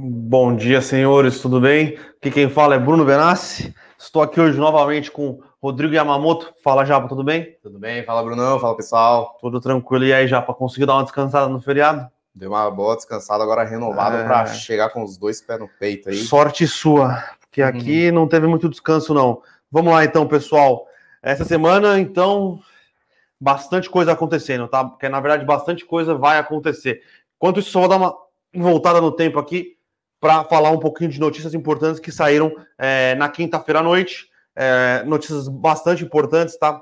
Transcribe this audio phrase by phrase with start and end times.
[0.00, 1.98] Bom dia, senhores, tudo bem?
[2.18, 3.74] Aqui quem fala é Bruno Benassi.
[3.98, 6.54] Estou aqui hoje novamente com Rodrigo Yamamoto.
[6.62, 7.56] Fala, Japa, tudo bem?
[7.60, 9.36] Tudo bem, fala, Brunão, fala, pessoal.
[9.40, 10.04] Tudo tranquilo.
[10.04, 12.08] E aí, Japa, conseguiu dar uma descansada no feriado?
[12.32, 14.22] Deu uma boa descansada, agora renovado é...
[14.22, 16.14] para chegar com os dois pés no peito aí.
[16.14, 17.68] Sorte sua, porque uhum.
[17.68, 19.42] aqui não teve muito descanso, não.
[19.68, 20.86] Vamos lá, então, pessoal.
[21.20, 22.60] Essa semana, então,
[23.40, 24.84] bastante coisa acontecendo, tá?
[24.84, 27.02] Porque, na verdade, bastante coisa vai acontecer.
[27.36, 28.16] Enquanto isso, só vou dar uma
[28.54, 29.76] voltada no tempo aqui
[30.20, 34.28] para falar um pouquinho de notícias importantes que saíram é, na quinta-feira à noite.
[34.54, 36.80] É, notícias bastante importantes, tá?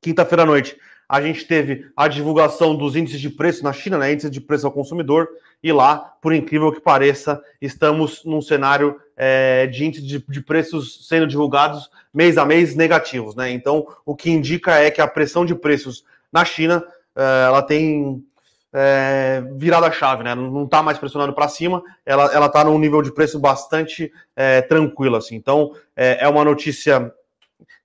[0.00, 0.76] Quinta-feira à noite,
[1.08, 4.12] a gente teve a divulgação dos índices de preço na China, né?
[4.12, 5.28] Índice de preço ao consumidor,
[5.62, 11.06] e lá, por incrível que pareça, estamos num cenário é, de índice de, de, preços
[11.06, 13.50] sendo divulgados mês a mês negativos, né?
[13.50, 18.24] Então, o que indica é que a pressão de preços na China é, ela tem
[18.72, 20.34] é, virada a chave, né?
[20.34, 25.16] Não está mais pressionando para cima, ela está num nível de preço bastante é, tranquilo,
[25.16, 25.34] assim.
[25.36, 27.12] Então, é, é, uma notícia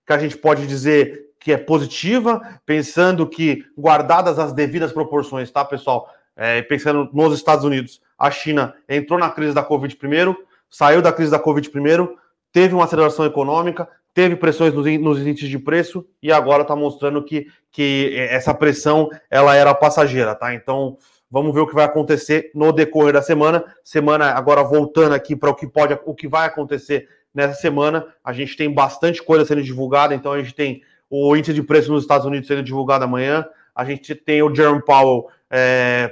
[0.05, 5.63] que a gente pode dizer que é positiva, pensando que, guardadas as devidas proporções, tá,
[5.65, 6.09] pessoal?
[6.35, 10.37] É, pensando nos Estados Unidos, a China entrou na crise da Covid primeiro,
[10.69, 12.17] saiu da crise da Covid primeiro,
[12.51, 13.87] teve uma aceleração econômica,
[14.17, 19.11] teve pressões nos, nos índices de preço e agora está mostrando que, que essa pressão
[19.29, 20.55] ela era passageira, tá?
[20.55, 20.97] Então
[21.29, 23.63] vamos ver o que vai acontecer no decorrer da semana.
[23.83, 28.07] Semana agora voltando aqui para o que pode, o que vai acontecer nessa semana.
[28.23, 30.81] A gente tem bastante coisa sendo divulgada, então a gente tem
[31.11, 33.45] o índice de preço nos Estados Unidos sendo divulgado amanhã.
[33.75, 36.11] A gente tem o Jerome Powell, é,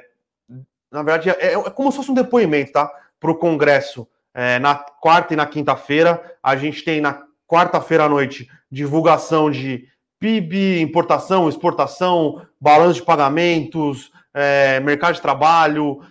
[0.92, 2.88] na verdade é, é, como se fosse um depoimento, tá?
[3.20, 6.22] Para o Congresso é, na quarta e na quinta-feira.
[6.44, 9.88] A gente tem na quarta-feira à noite, divulgação de
[10.20, 16.02] PIB, importação, exportação, balanço de pagamentos, é, mercado de trabalho,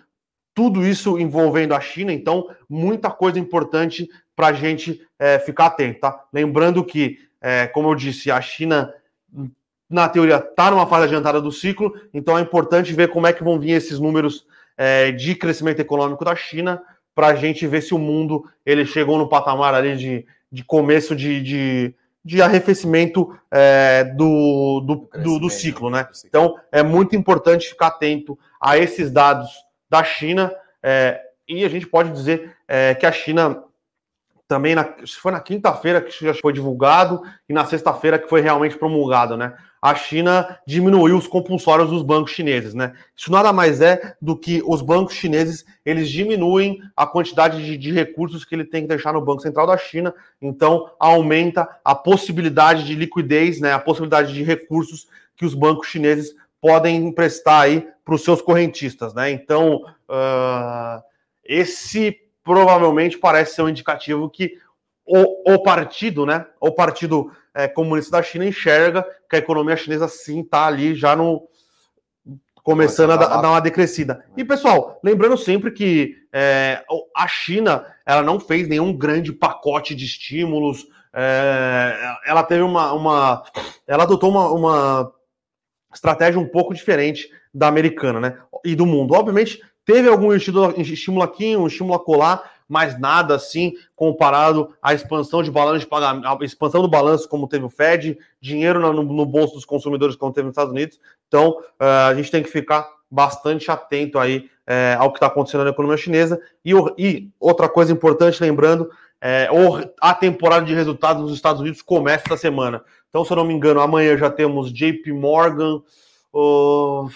[0.53, 5.99] tudo isso envolvendo a China, então muita coisa importante para a gente é, ficar atento,
[5.99, 6.23] tá?
[6.31, 8.93] Lembrando que, é, como eu disse, a China,
[9.89, 13.43] na teoria, está numa fase adiantada do ciclo, então é importante ver como é que
[13.43, 14.45] vão vir esses números
[14.77, 16.81] é, de crescimento econômico da China
[17.13, 21.15] para a gente ver se o mundo ele chegou no patamar ali de de começo
[21.15, 26.07] de, de, de arrefecimento é, do, do, do, do, ciclo, né?
[26.25, 29.49] Então é muito importante ficar atento a esses dados
[29.89, 30.51] da China.
[30.81, 33.63] É, e a gente pode dizer é, que a China
[34.47, 34.87] também na,
[35.21, 39.55] foi na quinta-feira que já foi divulgado e na sexta-feira que foi realmente promulgado, né?
[39.85, 42.93] A China diminuiu os compulsórios dos bancos chineses, né?
[43.15, 47.91] Isso nada mais é do que os bancos chineses eles diminuem a quantidade de, de
[47.91, 52.83] recursos que ele tem que deixar no Banco Central da China, então aumenta a possibilidade
[52.83, 53.73] de liquidez, né?
[53.73, 55.07] A possibilidade de recursos
[55.37, 59.29] que os bancos chineses podem emprestar aí para os seus correntistas, né?
[59.29, 60.99] Então uh,
[61.43, 64.57] esse provavelmente parece ser um indicativo que
[65.05, 70.07] o, o partido, né, o partido é, comunista da China enxerga que a economia chinesa
[70.07, 71.47] sim está ali já no
[72.61, 74.25] começando a, dar uma decrescida.
[74.35, 76.83] E pessoal, lembrando sempre que é,
[77.15, 80.85] a China ela não fez nenhum grande pacote de estímulos.
[81.13, 83.43] É, ela teve uma, uma
[83.87, 85.11] ela adotou uma, uma
[85.93, 88.37] estratégia um pouco diferente da americana, né?
[88.65, 89.13] E do mundo.
[89.13, 95.43] Obviamente, Teve algum estímulo aqui, um estímulo a colar, mas nada assim comparado à expansão
[95.43, 99.55] de balanço de pagamento, expansão do balanço, como teve o Fed, dinheiro no, no bolso
[99.55, 100.99] dos consumidores, como teve nos Estados Unidos.
[101.27, 105.63] Então, uh, a gente tem que ficar bastante atento aí uh, ao que está acontecendo
[105.63, 106.39] na economia chinesa.
[106.63, 108.89] E, e outra coisa importante, lembrando,
[109.21, 109.49] é,
[110.01, 112.83] a temporada de resultados nos Estados Unidos começa essa semana.
[113.09, 115.81] Então, se eu não me engano, amanhã já temos JP Morgan,
[116.33, 117.09] uh,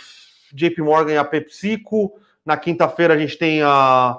[0.51, 2.13] JP Morgan e a PepsiCo.
[2.45, 4.17] Na quinta-feira a gente tem a,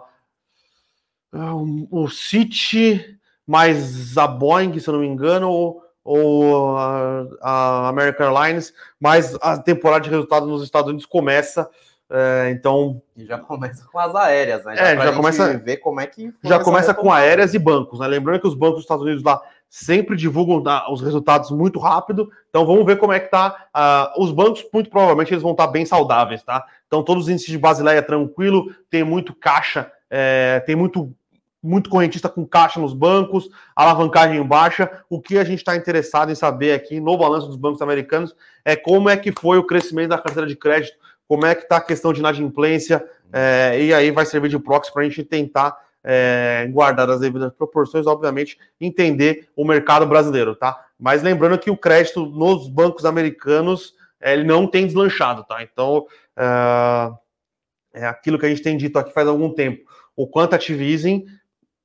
[1.32, 8.26] o City mais a Boeing, se eu não me engano, ou, ou a, a, American
[8.26, 11.68] Airlines, mas a temporada de resultados nos Estados Unidos começa.
[12.08, 13.02] É, então.
[13.16, 14.76] E já começa com as aéreas, né?
[14.76, 15.58] Já é, já começa.
[15.58, 16.32] ver como é que.
[16.44, 18.06] Já começa com aéreas e bancos, né?
[18.06, 22.30] Lembrando que os bancos dos Estados Unidos lá sempre divulgam tá, os resultados muito rápido.
[22.48, 23.68] Então vamos ver como é que tá.
[23.76, 26.64] Uh, os bancos, muito provavelmente, eles vão estar tá bem saudáveis, tá?
[26.86, 31.14] Então todos os índices de Basileia tranquilo, tem muito caixa, é, tem muito
[31.62, 34.90] muito correntista com caixa nos bancos, alavancagem baixa.
[35.08, 38.34] O que a gente está interessado em saber aqui no balanço dos bancos americanos
[38.64, 40.96] é como é que foi o crescimento da carteira de crédito,
[41.28, 44.92] como é que está a questão de inadimplência, é, e aí vai servir de proxy
[44.92, 50.86] para a gente tentar é, guardar as devidas proporções, obviamente, entender o mercado brasileiro, tá?
[50.98, 55.62] Mas lembrando que o crédito nos bancos americanos ele não tem deslanchado, tá?
[55.62, 56.06] Então
[56.36, 59.88] é, é aquilo que a gente tem dito aqui faz algum tempo.
[60.16, 61.24] O quantitative easing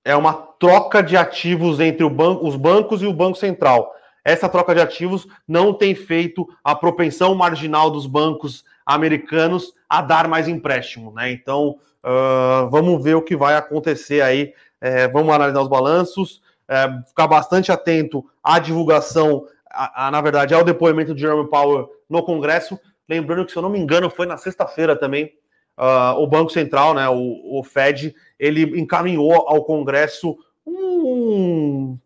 [0.06, 3.92] é uma troca de ativos entre ban os bancos e o Banco Central.
[4.24, 10.28] Essa troca de ativos não tem feito a propensão marginal dos bancos americanos a dar
[10.28, 11.32] mais empréstimo, né?
[11.32, 14.54] Então, uh, vamos ver o que vai acontecer aí.
[14.80, 20.54] É, vamos analisar os balanços, é, ficar bastante atento à divulgação, a, a, na verdade,
[20.54, 22.80] ao depoimento de Jerome Powell no Congresso.
[23.10, 25.34] Lembrando que, se eu não me engano, foi na sexta-feira também,
[25.78, 31.98] uh, o Banco Central, né, o, o, Fed, ele encaminhou ao Congresso um,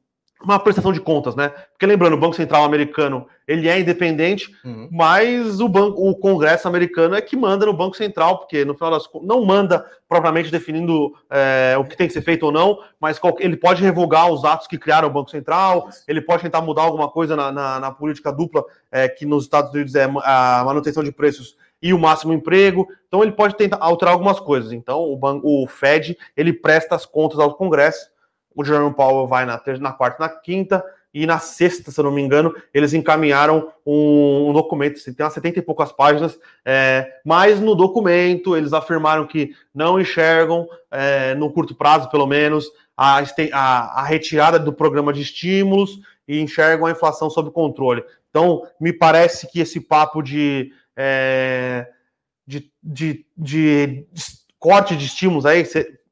[0.41, 1.49] uma prestação de contas, né?
[1.49, 4.87] Porque lembrando, o Banco Central americano ele é independente, uhum.
[4.91, 8.91] mas o banco, o Congresso americano é que manda no Banco Central, porque no final
[8.91, 12.79] das contas não manda propriamente definindo é, o que tem que ser feito ou não,
[13.01, 16.83] mas ele pode revogar os atos que criaram o Banco Central, ele pode tentar mudar
[16.83, 21.03] alguma coisa na, na, na política dupla é, que nos Estados Unidos é a manutenção
[21.03, 22.87] de preços e o máximo emprego.
[23.07, 24.71] Então ele pode tentar alterar algumas coisas.
[24.71, 28.09] Então o, banco, o Fed ele presta as contas ao Congresso.
[28.55, 30.83] O Jerome Powell vai na, na quarta, na quinta
[31.13, 35.33] e na sexta, se eu não me engano, eles encaminharam um, um documento, tem umas
[35.33, 41.51] 70 e poucas páginas, é, mas no documento eles afirmaram que não enxergam, é, no
[41.51, 43.23] curto prazo pelo menos, a,
[43.53, 48.03] a, a retirada do programa de estímulos e enxergam a inflação sob controle.
[48.29, 51.87] Então, me parece que esse papo de é,
[52.45, 54.05] de, de, de,
[54.59, 55.63] corte de estímulos aí,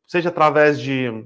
[0.06, 1.26] seja através de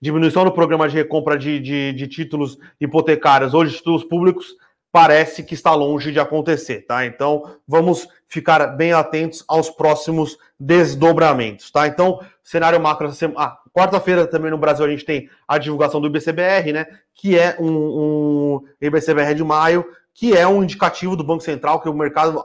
[0.00, 4.46] diminuição do programa de recompra de, de, de títulos hipotecários ou de títulos públicos,
[4.90, 7.04] parece que está longe de acontecer, tá?
[7.04, 11.86] Então, vamos ficar bem atentos aos próximos desdobramentos, tá?
[11.86, 13.40] Então, cenário macro essa semana.
[13.40, 16.86] Ah, quarta-feira também no Brasil a gente tem a divulgação do IBCBR, né?
[17.12, 19.84] Que é um, um IBCBR de maio,
[20.14, 22.42] que é um indicativo do Banco Central que o mercado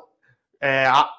[0.61, 1.09] é, a,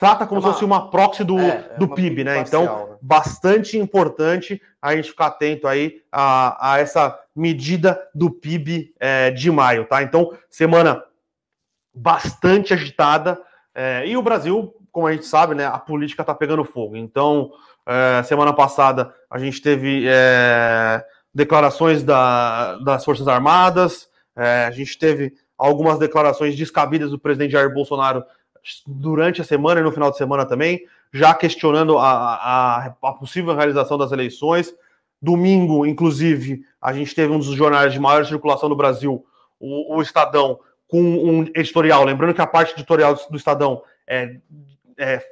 [0.00, 2.38] trata como é uma, se fosse uma proxy do, é, é do PIB, né?
[2.38, 2.98] Então, parcial, então, né?
[3.02, 9.50] bastante importante a gente ficar atento aí a, a essa medida do PIB é, de
[9.50, 10.02] maio, tá?
[10.02, 11.04] Então, semana
[11.94, 13.38] bastante agitada
[13.74, 15.66] é, e o Brasil, como a gente sabe, né?
[15.66, 16.96] A política tá pegando fogo.
[16.96, 17.50] Então,
[17.86, 20.06] é, semana passada a gente teve
[21.32, 28.24] declarações da, das Forças Armadas, a gente teve algumas declarações descabidas do presidente Jair Bolsonaro
[28.86, 33.54] durante a semana e no final de semana também, já questionando a, a, a possível
[33.54, 34.74] realização das eleições.
[35.20, 39.24] Domingo, inclusive, a gente teve um dos jornais de maior circulação do Brasil,
[39.58, 40.58] o, o Estadão,
[40.88, 42.04] com um editorial.
[42.04, 44.36] Lembrando que a parte editorial do, Estadão é,
[44.98, 45.22] é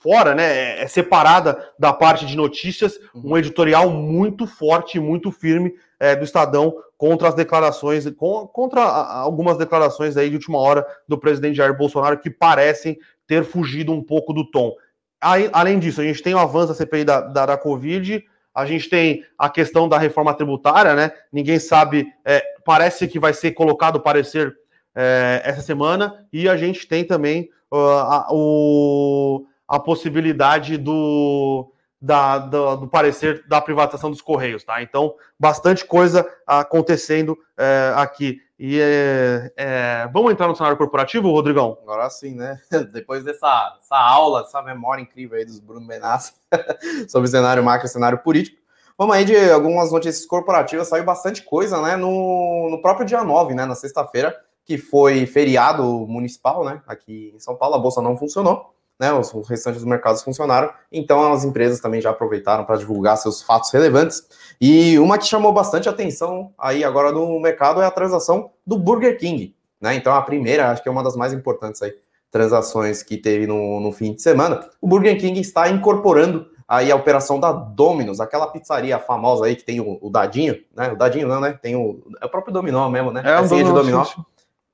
[0.00, 3.32] fora, né, é, é separada da parte de notícias, uhum.
[3.32, 8.04] um editorial muito forte, muito firme é, do Estadão contra as declarações,
[8.52, 13.92] contra algumas declarações aí de última hora do presidente Jair Bolsonaro que parecem ter fugido
[13.92, 14.74] um pouco do tom.
[15.20, 18.66] Aí, além disso, a gente tem o avanço da CPI da, da, da Covid, a
[18.66, 21.12] gente tem a questão da reforma tributária, né?
[21.32, 24.52] Ninguém sabe, é, parece que vai ser colocado parecer
[24.96, 31.71] é, essa semana, e a gente tem também uh, a, o, a possibilidade do,
[32.02, 34.82] da, do, do, parecer da privatização dos Correios, tá?
[34.82, 38.40] Então, bastante coisa acontecendo é, aqui.
[38.58, 41.78] E é, é, vamos entrar no cenário corporativo, Rodrigão?
[41.82, 42.60] Agora sim, né?
[42.92, 46.32] Depois dessa, aula, dessa memória incrível aí dos Bruno Benassi
[47.08, 48.60] sobre cenário macro e cenário político.
[48.98, 51.94] Vamos aí de algumas notícias corporativas, saiu bastante coisa, né?
[51.94, 53.64] No, no próprio dia 9, né?
[53.64, 56.82] Na sexta-feira, que foi feriado municipal, né?
[56.84, 61.32] Aqui em São Paulo, a bolsa não funcionou né, os, restantes dos mercados funcionaram, então
[61.32, 64.22] as empresas também já aproveitaram para divulgar seus fatos relevantes.
[64.60, 69.18] E uma que chamou bastante atenção aí agora no mercado é a transação do Burger
[69.18, 69.94] King, né?
[69.94, 71.92] Então a primeira, acho que é uma das mais importantes aí,
[72.30, 74.68] transações que teve no, no fim de semana.
[74.80, 79.64] O Burger King está incorporando aí a operação da Domino's, aquela pizzaria famosa aí que
[79.64, 80.92] tem o, o dadinho, né?
[80.92, 81.58] O dadinho não, né?
[81.60, 83.22] Tem o, é o próprio dominó mesmo, né?
[83.24, 84.06] É, um de dominó.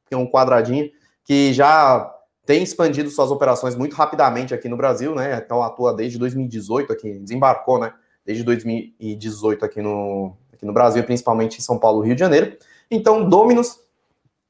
[0.09, 0.91] Tem um quadradinho
[1.25, 2.15] que já
[2.49, 5.38] tem expandido suas operações muito rapidamente aqui no Brasil, né?
[5.45, 7.93] Então atua desde 2018 aqui, desembarcou, né?
[8.25, 12.57] Desde 2018 aqui no, aqui no Brasil, principalmente em São Paulo, Rio de Janeiro.
[12.90, 13.78] Então, Dominus,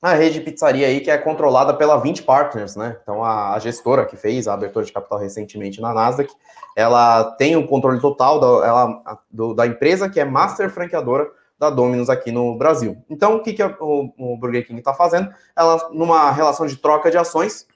[0.00, 2.96] a rede de pizzaria aí que é controlada pela 20 Partners, né?
[3.02, 6.32] Então, a, a, gestora que fez a abertura de capital recentemente na Nasdaq,
[6.76, 11.28] ela tem o controle total da, ela, do, da empresa que é master franqueadora
[11.58, 12.96] da Domino's aqui no Brasil.
[13.10, 15.34] Então, o que, que o, o Burger King está fazendo?
[15.56, 17.66] Ela, numa relação de troca de ações,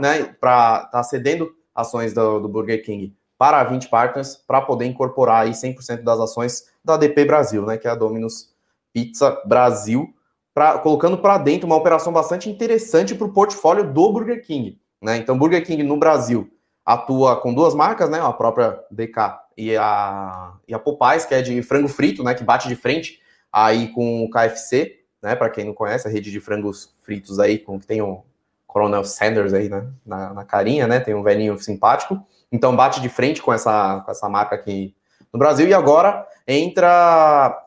[0.00, 4.86] né, para tá cedendo ações do, do, Burger King para a 20 Partners para poder
[4.86, 8.52] incorporar aí 100% das ações da DP Brasil, né, que é a Domino's
[8.92, 10.14] Pizza Brasil,
[10.54, 14.78] pra, colocando para dentro uma operação bastante interessante para o portfólio do Burger King.
[15.00, 15.16] Né?
[15.16, 16.50] Então, Burger King no Brasil,
[16.84, 18.20] atua com duas marcas, né?
[18.20, 22.34] A própria DK e a, e a Popeyes, que é de frango frito, né?
[22.34, 23.20] Que bate de frente
[23.52, 25.34] aí com o KFC, né?
[25.34, 28.24] Para quem não conhece, a rede de frangos fritos aí, com que tem o
[28.72, 30.98] Coronel Sanders aí né, na, na carinha, né?
[30.98, 32.18] Tem um velhinho simpático.
[32.50, 34.94] Então bate de frente com essa, com essa marca aqui
[35.30, 35.68] no Brasil.
[35.68, 37.58] E agora entra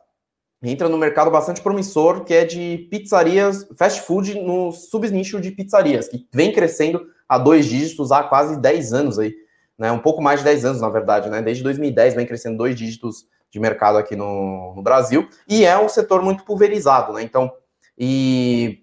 [0.64, 6.08] entra no mercado bastante promissor, que é de pizzarias, fast food no subnicho de pizzarias,
[6.08, 9.36] que vem crescendo a dois dígitos há quase 10 anos aí,
[9.78, 9.92] né?
[9.92, 11.40] Um pouco mais de 10 anos, na verdade, né?
[11.40, 15.88] Desde 2010 vem crescendo dois dígitos de mercado aqui no, no Brasil, e é um
[15.88, 17.22] setor muito pulverizado, né?
[17.22, 17.52] Então,
[17.96, 18.82] e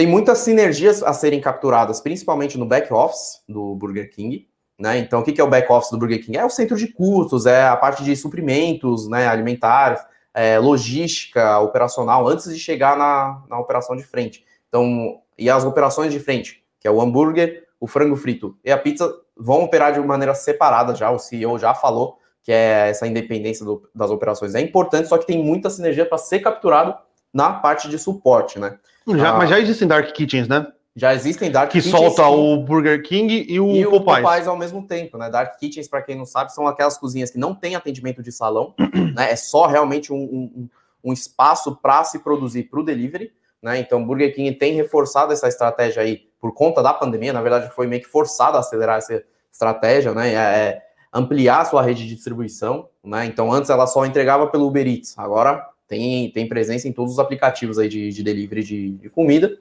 [0.00, 4.96] tem muitas sinergias a serem capturadas, principalmente no back office do Burger King, né?
[4.96, 6.38] Então, o que é o back office do Burger King?
[6.38, 10.00] É o centro de custos, é a parte de suprimentos, né, alimentares,
[10.32, 14.42] é, logística operacional antes de chegar na, na operação de frente.
[14.70, 18.78] Então, e as operações de frente, que é o hambúrguer, o frango frito e a
[18.78, 21.10] pizza, vão operar de maneira separada já.
[21.10, 25.26] O CEO já falou que é essa independência do, das operações é importante, só que
[25.26, 26.96] tem muita sinergia para ser capturado
[27.30, 28.78] na parte de suporte, né?
[29.06, 30.66] Já, ah, mas já existem dark kitchens, né?
[30.94, 31.94] Já existem Dark que Kitchens.
[31.94, 34.00] Que solta o Burger King e o e Popeyes.
[34.00, 35.30] o Popeyes ao mesmo tempo, né?
[35.30, 38.74] Dark Kitchens, para quem não sabe, são aquelas cozinhas que não tem atendimento de salão,
[39.14, 39.30] né?
[39.30, 40.68] É só realmente um, um,
[41.04, 43.78] um espaço para se produzir para o delivery, né?
[43.78, 47.32] Então, o Burger King tem reforçado essa estratégia aí por conta da pandemia.
[47.32, 50.34] Na verdade, foi meio que forçado a acelerar essa estratégia, né?
[50.34, 53.24] É, é ampliar a sua rede de distribuição, né?
[53.26, 57.18] Então, antes ela só entregava pelo Uber Eats, agora tem, tem presença em todos os
[57.18, 59.58] aplicativos aí de, de delivery de, de comida.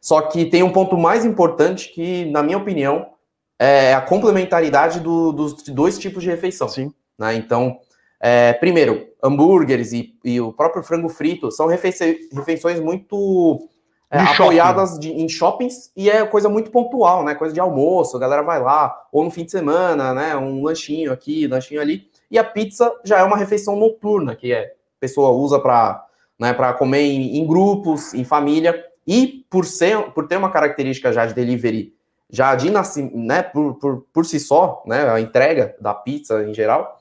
[0.00, 3.10] Só que tem um ponto mais importante que, na minha opinião,
[3.58, 6.68] é a complementaridade do, dos dois tipos de refeição.
[6.68, 6.92] Sim.
[7.16, 7.36] Né?
[7.36, 7.78] Então,
[8.20, 13.68] é, primeiro, hambúrgueres e, e, o próprio frango frito são refeições muito
[14.10, 15.00] é, apoiadas shopping.
[15.00, 17.36] de, em shoppings e é coisa muito pontual, né?
[17.36, 20.36] Coisa de almoço, a galera vai lá, ou no fim de semana, né?
[20.36, 22.08] Um lanchinho aqui, lanchinho ali.
[22.28, 26.04] E a pizza já é uma refeição noturna, que é pessoa usa para
[26.38, 28.84] né, comer em, em grupos, em família.
[29.06, 31.94] E por, ser, por ter uma característica já de delivery,
[32.30, 37.00] já de né, por, por, por si só, né, a entrega da pizza em geral,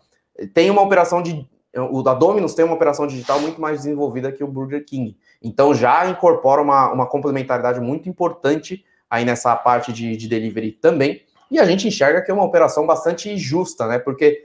[0.53, 1.47] tem uma operação de.
[1.91, 5.15] O da Domino's tem uma operação digital muito mais desenvolvida que o Burger King.
[5.43, 11.21] Então já incorpora uma, uma complementaridade muito importante aí nessa parte de, de delivery também.
[11.51, 13.99] E a gente enxerga que é uma operação bastante justa, né?
[13.99, 14.43] Porque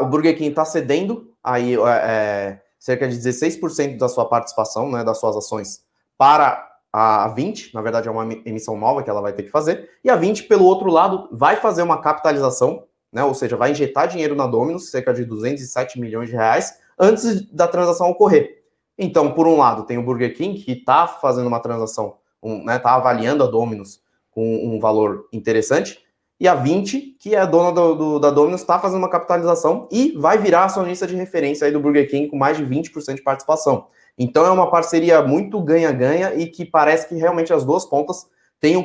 [0.00, 5.02] o Burger King está cedendo aí é, é cerca de 16% da sua participação, né,
[5.02, 5.82] das suas ações
[6.16, 9.90] para a 20, na verdade é uma emissão nova que ela vai ter que fazer,
[10.02, 14.08] e a 20, pelo outro lado, vai fazer uma capitalização, né, ou seja, vai injetar
[14.08, 18.62] dinheiro na Dominus, cerca de 207 milhões de reais, antes da transação ocorrer.
[18.96, 22.78] Então, por um lado, tem o Burger King, que está fazendo uma transação, um, né,
[22.78, 26.05] tá avaliando a Dominus com um valor interessante,
[26.38, 29.88] e a 20, que é a dona do, do da Dominus, está fazendo uma capitalização
[29.90, 33.22] e vai virar acionista de referência aí do Burger King com mais de 20% de
[33.22, 33.86] participação.
[34.18, 38.26] Então é uma parceria muito ganha-ganha e que parece que realmente as duas pontas
[38.60, 38.84] têm um,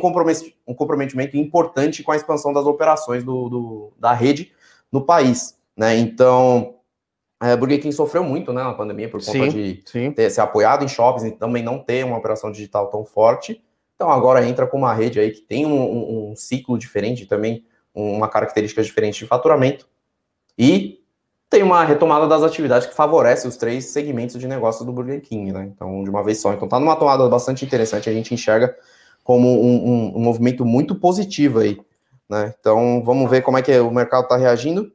[0.67, 4.51] um comprometimento importante com a expansão das operações do, do da rede
[4.91, 5.57] no país.
[5.75, 5.97] Né?
[5.97, 6.75] Então,
[7.41, 10.11] é, Burger King sofreu muito né, na pandemia por conta sim, de sim.
[10.11, 13.61] Ter, ser apoiado em shoppings e também não ter uma operação digital tão forte.
[14.01, 18.27] Então agora entra com uma rede aí que tem um, um, ciclo diferente também, uma
[18.27, 19.87] característica diferente de faturamento.
[20.57, 21.03] E
[21.47, 25.51] tem uma retomada das atividades que favorece os três segmentos de negócio do Burger King,
[25.51, 25.71] né?
[25.71, 26.51] Então, de uma vez só.
[26.51, 28.75] Então, tá numa tomada bastante interessante, a gente enxerga
[29.23, 31.79] como um, um, um movimento muito positivo aí,
[32.27, 32.55] né?
[32.59, 34.91] Então, vamos ver como é que o mercado está reagindo.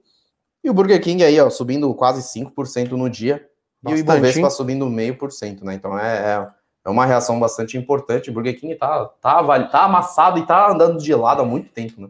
[0.65, 3.49] E o Burger King aí, ó, subindo quase 5% no dia.
[3.81, 4.01] Bastante.
[4.01, 5.75] E o Ibovespa subindo meio por cento, né?
[5.75, 6.47] Então, é, é,
[6.87, 8.31] é, uma reação bastante importante.
[8.31, 12.00] O Burger King tá, tá, tá amassado e tá andando de lado há muito tempo,
[12.00, 12.09] né?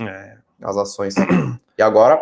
[0.00, 0.36] É.
[0.62, 1.14] As ações.
[1.78, 2.20] E agora,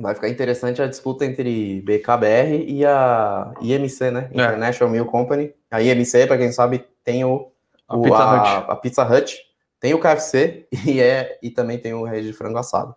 [0.00, 4.30] Vai ficar interessante a disputa entre BKBR e a IMC, né?
[4.30, 4.34] É.
[4.34, 5.52] International Milk Company.
[5.68, 7.50] A IMC, para quem sabe, tem o,
[7.88, 9.36] a, o, Pizza a, a, Pizza Hut,
[9.80, 12.94] tem o KFC e, é, e também tem o rede de frango assado.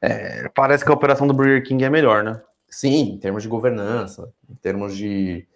[0.00, 2.42] É, parece que a operação do Burger King é melhor, né?
[2.72, 5.46] Sim, em termos de governança, em termos de,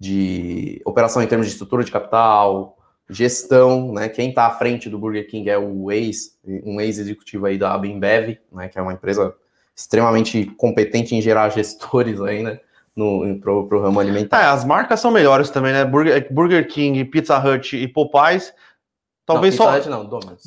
[0.00, 2.76] de operação, em termos de estrutura de capital,
[3.08, 4.08] gestão, né?
[4.08, 8.38] Quem está à frente do Burger King é o ex, um ex-executivo aí da Abimbev,
[8.52, 8.68] né?
[8.68, 9.32] Que é uma empresa
[9.76, 12.58] extremamente competente em gerar gestores aí, né?
[12.96, 14.42] No, pro, pro ramo alimentar.
[14.42, 15.84] É, as marcas são melhores também, né?
[15.84, 18.52] Burger, Burger King, Pizza Hut e Popeyes.
[19.24, 19.76] Talvez não, só.
[19.78, 20.42] Hut não, Domino's.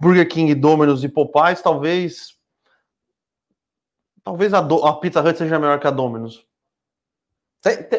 [0.00, 2.34] Burger King, Domino's e Popeyes, talvez.
[4.24, 4.84] Talvez a, Do...
[4.84, 6.44] a Pizza Hut seja melhor que a Domino's.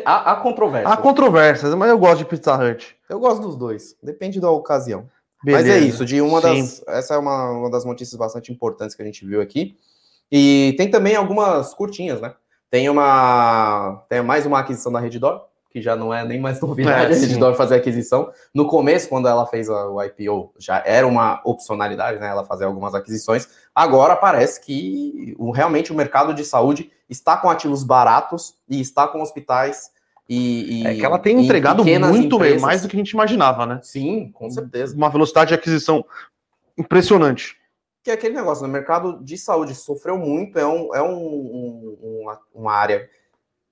[0.06, 0.90] Há, controvérsia.
[0.90, 2.96] Há controvérsias, mas eu gosto de Pizza Hut.
[3.10, 3.96] Eu gosto dos dois.
[4.02, 5.10] Depende da ocasião.
[5.44, 5.68] Beleza.
[5.68, 6.62] Mas é isso, de uma Sim.
[6.62, 6.84] das.
[6.88, 9.78] Essa é uma, uma das notícias bastante importantes que a gente viu aqui.
[10.32, 12.34] E tem também algumas curtinhas, né?
[12.70, 14.04] Tem uma.
[14.10, 17.54] Tem mais uma aquisição da Reddor, que já não é nem mais novidade é, a
[17.54, 18.32] fazer aquisição.
[18.54, 22.30] No começo, quando ela fez o IPO, já era uma opcionalidade, né?
[22.30, 23.50] Ela fazer algumas aquisições.
[23.76, 29.06] Agora parece que o, realmente o mercado de saúde está com ativos baratos e está
[29.06, 29.92] com hospitais
[30.30, 32.62] e, e, é que ela tem entregado muito empresas.
[32.62, 33.82] mais do que a gente imaginava, né?
[33.84, 34.96] Sim, com certeza.
[34.96, 36.06] Uma velocidade de aquisição
[36.78, 37.58] impressionante.
[38.02, 38.72] Que é aquele negócio, né?
[38.72, 43.10] mercado de saúde sofreu muito, é, um, é um, um, uma área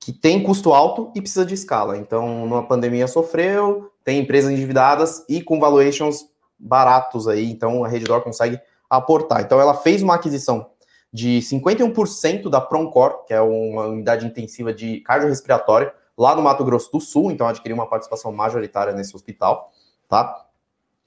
[0.03, 1.97] que tem custo alto e precisa de escala.
[1.97, 6.25] Então, numa pandemia sofreu, tem empresas endividadas e com valuations
[6.59, 9.41] baratos aí, então a Redditor consegue aportar.
[9.41, 10.69] Então, ela fez uma aquisição
[11.11, 16.91] de 51% da Proncor, que é uma unidade intensiva de cardiorrespiratória, lá no Mato Grosso
[16.91, 19.71] do Sul, então adquiriu uma participação majoritária nesse hospital,
[20.07, 20.45] tá?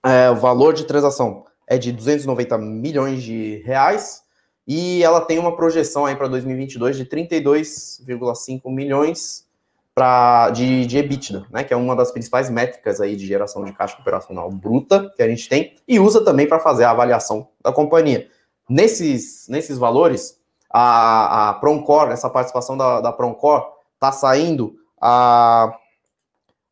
[0.04, 4.22] É, o valor de transação é de 290 milhões de reais
[4.66, 9.46] e ela tem uma projeção aí para 2022 de 32,5 milhões
[9.94, 11.64] pra, de, de EBITDA, né?
[11.64, 15.28] Que é uma das principais métricas aí de geração de caixa operacional bruta que a
[15.28, 18.28] gente tem e usa também para fazer a avaliação da companhia.
[18.68, 25.72] Nesses, nesses valores, a, a Proncor, essa participação da, da Proncor, está saindo a,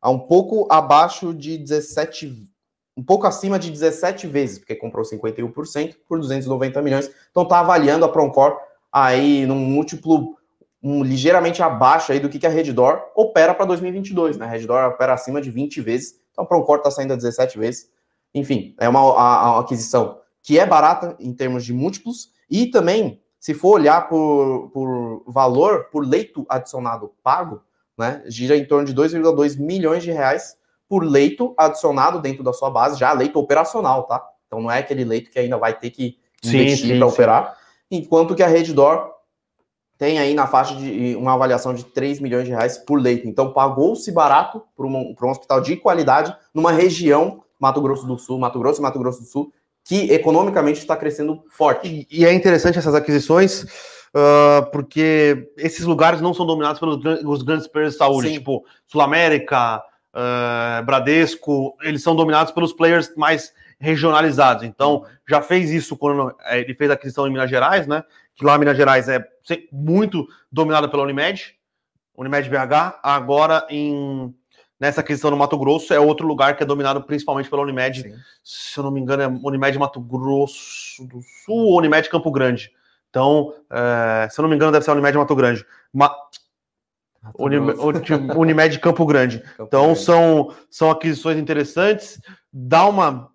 [0.01, 2.47] a um pouco abaixo de 17,
[2.97, 7.11] um pouco acima de 17 vezes, porque comprou 51% por 290 milhões.
[7.29, 8.57] Então está avaliando a Proncor
[8.91, 10.37] aí num múltiplo
[10.81, 14.45] um, ligeiramente abaixo aí do que, que a Reddor opera para 2022, né?
[14.45, 17.89] A Reddor opera acima de 20 vezes, então a Proncor está saindo a 17 vezes.
[18.33, 23.19] Enfim, é uma, a, a aquisição que é barata em termos de múltiplos e também,
[23.39, 27.63] se for olhar por, por valor, por leito adicionado pago,
[27.97, 30.55] né, gira em torno de 2,2 milhões de reais
[30.87, 34.23] por leito adicionado dentro da sua base, já leito operacional, tá?
[34.47, 37.57] Então não é aquele leito que ainda vai ter que investir para operar,
[37.89, 39.15] enquanto que a Reddor
[39.97, 43.27] tem aí na faixa de uma avaliação de 3 milhões de reais por leito.
[43.27, 48.37] Então pagou-se barato para um, um hospital de qualidade numa região, Mato Grosso do Sul,
[48.37, 51.87] Mato Grosso e Mato Grosso do Sul, que economicamente está crescendo forte.
[51.87, 53.63] E, e é interessante essas aquisições
[54.15, 58.33] uh, porque esses lugares não são dominados pelos grandes players de saúde, Sim.
[58.35, 59.81] tipo Sul América,
[60.15, 64.63] uh, Bradesco, eles são dominados pelos players mais regionalizados.
[64.63, 68.03] Então, já fez isso quando é, ele fez a aquisição em Minas Gerais, né?
[68.35, 69.23] Que lá Minas Gerais é
[69.71, 71.55] muito dominada pela Unimed,
[72.17, 72.99] Unimed BH.
[73.03, 74.33] Agora, em,
[74.79, 78.01] nessa aquisição no Mato Grosso, é outro lugar que é dominado principalmente pela Unimed.
[78.01, 78.15] Sim.
[78.43, 82.71] Se eu não me engano, é Unimed Mato Grosso do Sul ou Unimed Campo Grande.
[83.09, 85.65] Então, é, se eu não me engano, deve ser a Unimed Mato Grande.
[85.93, 86.13] Ma...
[87.37, 87.79] Unimed,
[88.37, 89.39] Unimed Campo Grande.
[89.39, 89.99] Campo então, Grande.
[89.99, 92.19] São, são aquisições interessantes.
[92.51, 93.29] Dá uma.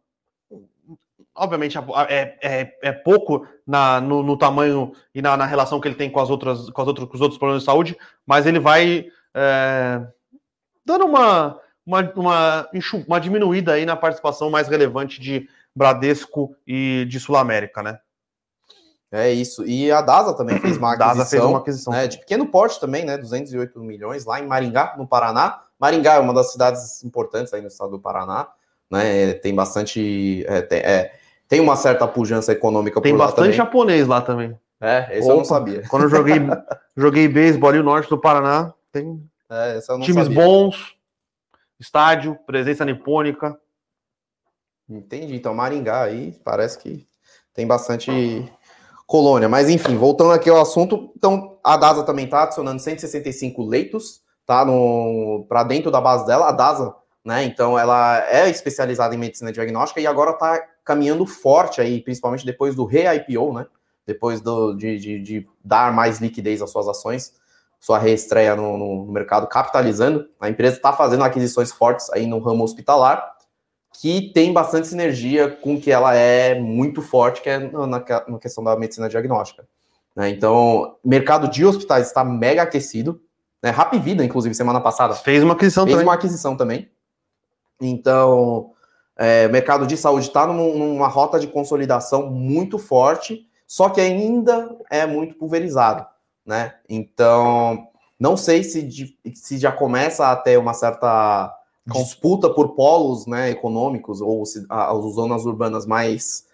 [1.35, 5.95] Obviamente, é, é, é pouco na, no, no tamanho e na, na, relação que ele
[5.95, 8.59] tem com, as outras, com, as outras, com os outros problemas de saúde, mas ele
[8.59, 10.07] vai é,
[10.85, 12.69] dando uma, uma, uma,
[13.07, 17.99] uma diminuída aí na participação mais relevante de Bradesco e de Sul América, né?
[19.13, 19.67] É isso.
[19.67, 21.15] E a DASA também fez uma aquisição.
[21.17, 21.93] DASA fez uma aquisição.
[21.93, 23.19] Né, de pequeno porte também, né?
[23.19, 25.63] 208 milhões lá em Maringá, no Paraná.
[25.79, 28.49] Maringá é uma das cidades importantes aí no estado do Paraná.
[28.91, 29.33] Né?
[29.35, 30.45] Tem bastante.
[30.47, 31.13] É, tem, é,
[31.49, 33.27] tem, uma certa pujança econômica tem por lá.
[33.27, 34.57] Tem bastante japonês lá também.
[34.81, 35.83] É, esse Opa, eu não sabia.
[35.89, 36.37] Quando eu joguei,
[36.97, 40.35] joguei beisebol ali no norte do Paraná, tem é, times sabia.
[40.35, 40.95] bons,
[41.79, 43.59] estádio, presença nipônica.
[44.89, 45.35] Entendi.
[45.35, 47.07] Então, Maringá aí parece que
[47.53, 48.51] tem bastante
[49.11, 49.49] colônia.
[49.49, 54.65] Mas enfim, voltando aqui ao assunto, então a DASA também está adicionando 165 leitos, tá,
[55.49, 56.49] para dentro da base dela.
[56.49, 56.95] A DASA,
[57.25, 62.47] né, então ela é especializada em medicina diagnóstica e agora está caminhando forte aí, principalmente
[62.47, 63.67] depois do re-IPO, né,
[64.07, 67.35] depois do, de, de, de, dar mais liquidez às suas ações,
[67.81, 70.29] sua reestreia no, no, mercado, capitalizando.
[70.39, 73.40] A empresa está fazendo aquisições fortes aí no ramo hospitalar
[73.93, 78.63] que tem bastante sinergia com que ela é muito forte, que é na, na questão
[78.63, 79.67] da medicina diagnóstica.
[80.15, 80.31] Né?
[80.31, 83.21] Então, mercado de hospitais está mega aquecido.
[83.63, 83.71] Né?
[83.71, 85.15] Rap Vida, inclusive, semana passada.
[85.15, 86.07] Fez uma aquisição fez também.
[86.07, 86.91] uma aquisição também.
[87.81, 88.73] Então,
[89.17, 95.07] é, mercado de saúde está numa rota de consolidação muito forte, só que ainda é
[95.07, 96.07] muito pulverizado.
[96.45, 96.75] Né?
[96.89, 101.55] Então, não sei se, se já começa a ter uma certa
[101.93, 106.45] disputa por polos né, econômicos ou as zonas urbanas mais,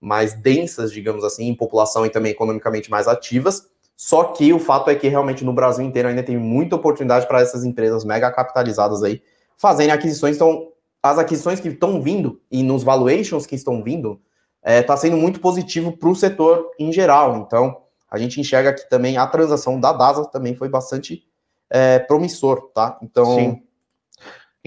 [0.00, 3.68] mais densas, digamos assim, em população e também economicamente mais ativas.
[3.96, 7.40] Só que o fato é que realmente no Brasil inteiro ainda tem muita oportunidade para
[7.40, 9.22] essas empresas mega capitalizadas aí
[9.56, 10.36] fazerem aquisições.
[10.36, 10.68] Então,
[11.02, 14.20] as aquisições que estão vindo e nos valuations que estão vindo,
[14.58, 17.36] está é, tá sendo muito positivo para o setor em geral.
[17.36, 17.78] Então,
[18.10, 21.24] a gente enxerga que também a transação da DASA também foi bastante
[21.70, 22.98] é, promissor, tá?
[23.02, 23.34] Então.
[23.34, 23.65] Sim.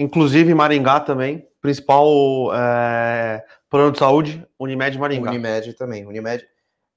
[0.00, 5.30] Inclusive, Maringá também, principal é, plano de saúde, Unimed Maringá.
[5.30, 6.06] Unimed também.
[6.06, 6.42] Unimed.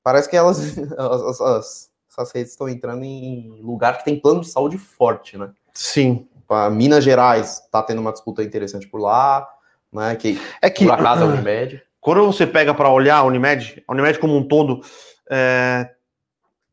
[0.02, 4.48] Parece que elas, as, as, essas redes estão entrando em lugar que tem plano de
[4.48, 5.52] saúde forte, né?
[5.74, 6.28] Sim.
[6.72, 9.46] Minas Gerais está tendo uma disputa interessante por lá,
[9.92, 10.16] né?
[10.16, 11.82] Que, é que por acaso a Unimed.
[12.00, 14.80] Quando você pega para olhar a Unimed, a Unimed como um todo,
[15.30, 15.90] é,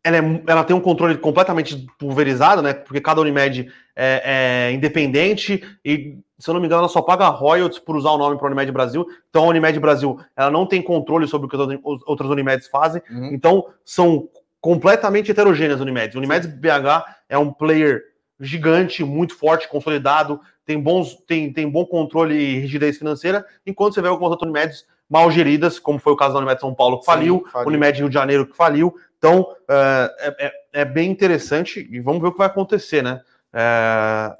[0.03, 2.73] ela, é, ela, tem um controle completamente pulverizado, né?
[2.73, 7.29] Porque cada Unimed é, é, independente e, se eu não me engano, ela só paga
[7.29, 9.07] royalties por usar o nome para a Unimed Brasil.
[9.29, 13.03] Então, a Unimed Brasil ela não tem controle sobre o que as outras Unimedes fazem.
[13.11, 13.27] Uhum.
[13.33, 14.29] Então, são
[14.61, 16.17] completamente heterogêneas Unimedes.
[16.17, 18.03] Unimedes BH é um player
[18.41, 24.01] gigante, muito forte, consolidado, tem, bons, tem, tem bom controle e rigidez financeira, enquanto você
[24.01, 27.05] vê algumas outras Unimedes mal geridas, como foi o caso da Unimed São Paulo, que
[27.05, 27.69] faliu, Sim, faliu.
[27.69, 28.95] Unimed Rio de Janeiro, que faliu.
[29.21, 33.21] Então, é, é, é, bem interessante e vamos ver o que vai acontecer, né?
[33.53, 34.35] É,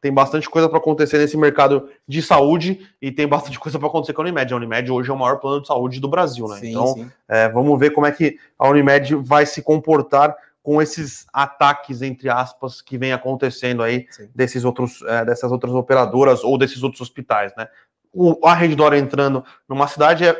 [0.00, 4.12] tem bastante coisa para acontecer nesse mercado de saúde e tem bastante coisa para acontecer
[4.12, 4.52] com a Unimed.
[4.52, 6.56] A Unimed hoje é o maior plano de saúde do Brasil, né?
[6.56, 11.26] Sim, então, é, vamos ver como é que a Unimed vai se comportar com esses
[11.32, 17.02] ataques, entre aspas, que vem acontecendo aí desses outros, dessas outras operadoras ou desses outros
[17.02, 17.68] hospitais, né?
[18.12, 20.36] O, a Reddor entrando numa cidade é,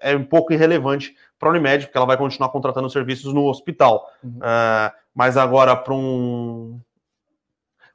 [0.00, 4.10] é um pouco irrelevante para a Unimed, porque ela vai continuar contratando serviços no hospital.
[4.22, 4.38] Uhum.
[4.38, 6.80] Uh, mas agora para um,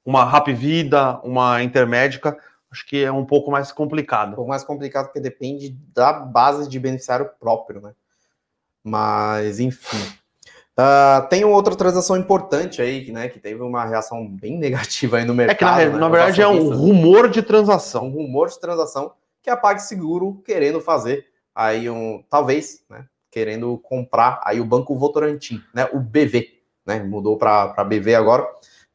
[0.06, 2.38] uma Rap Vida, uma Intermédica,
[2.71, 4.32] acho que é um pouco mais complicado.
[4.32, 7.93] Um pouco mais complicado porque depende da base de beneficiário próprio, né?
[8.84, 9.97] Mas, enfim.
[10.80, 15.34] Uh, tem outra transação importante aí, né, que teve uma reação bem negativa aí no
[15.34, 15.82] mercado.
[15.82, 18.06] É que, na, né, na verdade, é um rumor de transação.
[18.06, 24.42] Um rumor de transação que a PagSeguro querendo fazer aí um, talvez, né, querendo comprar
[24.44, 26.48] aí o Banco Votorantim, né, o BV,
[26.86, 28.44] né, mudou para BV agora,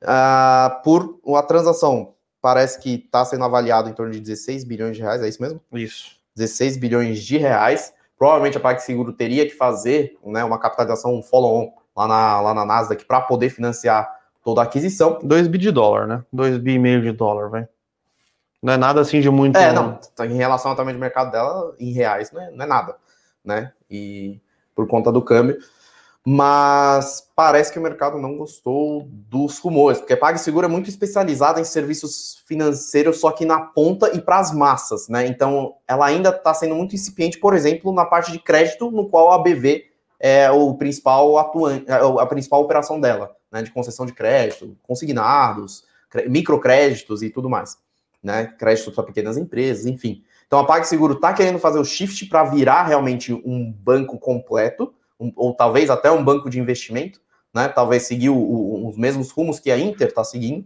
[0.03, 5.03] uh, por uma transação, parece que está sendo avaliado em torno de 16 bilhões de
[5.03, 5.61] reais, é isso mesmo?
[5.73, 6.17] Isso.
[6.37, 11.73] 16 bilhões de reais, Provavelmente a PagSeguro teria que fazer né, uma capitalização, um follow-on
[11.97, 14.11] lá na, lá na Nasdaq para poder financiar
[14.43, 15.19] toda a aquisição.
[15.23, 16.25] 2 bi de dólar, né?
[16.33, 17.69] 2 bi e meio de dólar, velho.
[18.63, 19.57] Não é nada assim de muito.
[19.57, 19.99] É, não.
[20.21, 22.97] Em relação ao tamanho de mercado dela, em reais, não é, não é nada,
[23.45, 23.73] né?
[23.91, 24.41] E
[24.75, 25.59] por conta do câmbio
[26.27, 31.65] mas parece que o mercado não gostou dos rumores, porque PagSeguro é muito especializada em
[31.65, 35.27] serviços financeiros, só que na ponta e para as massas, né?
[35.27, 39.33] Então, ela ainda está sendo muito incipiente, por exemplo, na parte de crédito, no qual
[39.33, 39.85] a BV
[40.19, 43.63] é o principal atuante, é a principal operação dela, né?
[43.63, 45.85] De concessão de crédito, consignados,
[46.27, 47.77] microcréditos e tudo mais,
[48.23, 48.47] né?
[48.59, 50.25] Créditos para pequenas empresas, enfim.
[50.55, 55.33] Então, a PagSeguro está querendo fazer o shift para virar realmente um banco completo um,
[55.35, 57.21] ou talvez até um banco de investimento,
[57.53, 57.67] né?
[57.67, 60.65] Talvez seguir o, o, os mesmos rumos que a Inter está seguindo,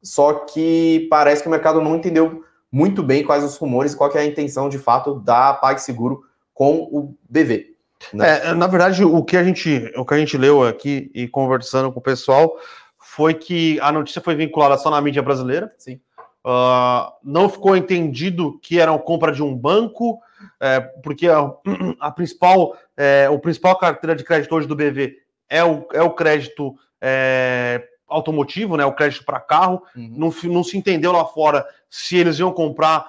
[0.00, 4.20] só que parece que o mercado não entendeu muito bem quais os rumores, qual é
[4.20, 7.74] a intenção de fato da PagSeguro com o BV.
[8.12, 8.38] Né?
[8.38, 11.90] É, na verdade, o que a gente, o que a gente leu aqui e conversando
[11.90, 12.56] com o pessoal
[13.00, 15.74] foi que a notícia foi vinculada só na mídia brasileira.
[15.76, 15.98] Sim.
[16.44, 20.20] Uh, não ficou entendido que era uma compra de um banco,
[20.60, 21.50] é, porque a,
[21.98, 25.16] a principal, é, o principal carteira de crédito hoje do BV
[25.48, 29.82] é o, é o crédito é, automotivo, né, o crédito para carro.
[29.96, 30.12] Uhum.
[30.16, 33.06] Não, não se entendeu lá fora se eles iam comprar,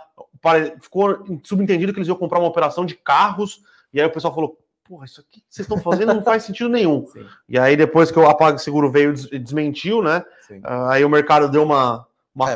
[0.82, 3.62] ficou subentendido que eles iam comprar uma operação de carros,
[3.94, 6.70] e aí o pessoal falou, porra, isso aqui que vocês estão fazendo não faz sentido
[6.70, 7.06] nenhum.
[7.12, 7.26] Sim.
[7.50, 10.24] E aí, depois que o Apague Seguro veio desmentiu, né?
[10.52, 12.56] Uh, aí o mercado deu uma, uma é,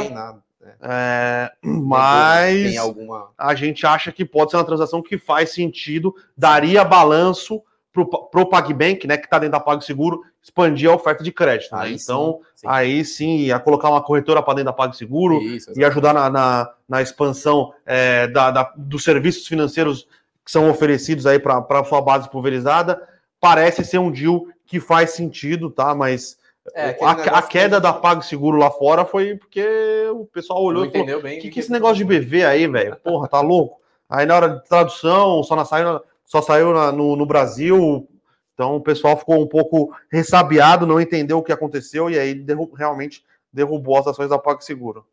[0.00, 0.42] tem nada.
[0.80, 3.30] É, mas alguma...
[3.36, 7.62] a gente acha que pode ser uma transação que faz sentido, daria balanço
[7.92, 11.76] para o PagBank, né, que está dentro da PagSeguro, expandir a oferta de crédito.
[11.76, 11.92] Né?
[11.92, 12.66] Então, sim.
[12.66, 15.40] aí sim, ia colocar uma corretora para dentro da PagSeguro
[15.76, 20.08] e ajudar na, na, na expansão é, da, da, dos serviços financeiros
[20.44, 23.00] que são oferecidos aí para a sua base pulverizada.
[23.38, 25.94] Parece ser um deal que faz sentido, tá?
[25.94, 26.38] Mas
[26.74, 27.82] é, a, a, queda que...
[27.82, 31.60] da PagSeguro lá fora foi porque o pessoal olhou e falou: bem, que, que, que
[31.60, 32.96] esse negócio de BV aí, velho?
[33.02, 33.80] Porra, tá louco?
[34.08, 38.08] Aí na hora de tradução, só, na, saiu, só saiu na, no, no Brasil,
[38.54, 42.72] então o pessoal ficou um pouco ressabiado, não entendeu o que aconteceu e aí derrub,
[42.76, 45.04] realmente derrubou as ações da PagSeguro.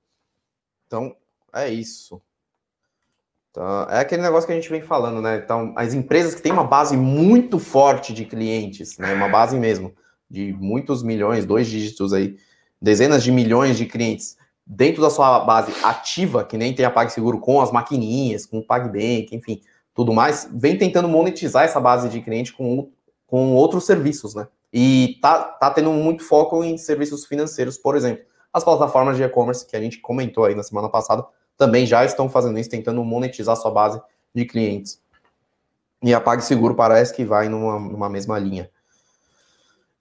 [0.86, 1.16] Então,
[1.54, 2.22] é isso.
[3.50, 5.38] Então, é aquele negócio que a gente vem falando, né?
[5.44, 9.14] Então, as empresas que têm uma base muito forte de clientes, né?
[9.14, 9.96] Uma base mesmo
[10.30, 12.38] de muitos milhões, dois dígitos aí,
[12.82, 17.40] dezenas de milhões de clientes, dentro da sua base ativa, que nem tem a PagSeguro
[17.40, 19.62] com as maquininhas, com o PagBank, enfim,
[19.96, 22.92] tudo mais, vem tentando monetizar essa base de cliente com,
[23.26, 24.48] com outros serviços, né?
[24.72, 28.24] E tá, tá tendo muito foco em serviços financeiros, por exemplo.
[28.54, 31.26] As plataformas de e-commerce que a gente comentou aí na semana passada
[31.58, 34.00] também já estão fazendo isso, tentando monetizar sua base
[34.34, 35.02] de clientes.
[36.02, 38.70] E a PagSeguro parece que vai numa, numa mesma linha.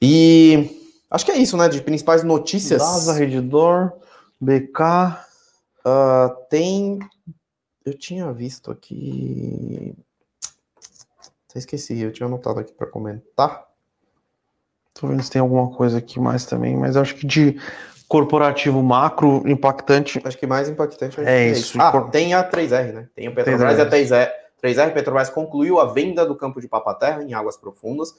[0.01, 0.71] E
[1.11, 1.69] acho que é isso, né?
[1.69, 2.81] De principais notícias.
[2.81, 3.93] Daza, Redditor.
[4.41, 4.81] BK.
[4.81, 6.99] Uh, ah, tem.
[7.85, 9.95] Eu tinha visto aqui.
[11.49, 13.67] Até esqueci, eu tinha anotado aqui para comentar.
[14.95, 17.59] Tô vendo se tem alguma coisa aqui mais também, mas acho que de
[18.09, 20.21] corporativo macro impactante.
[20.25, 21.81] Acho que mais impactante é, é isso.
[21.81, 23.09] Ah, tem a 3R, né?
[23.15, 23.79] Tem o Petrobras 3R.
[23.79, 24.31] e a 3R.
[24.63, 28.15] 3R Petrobras concluiu a venda do campo de Papaterra em águas profundas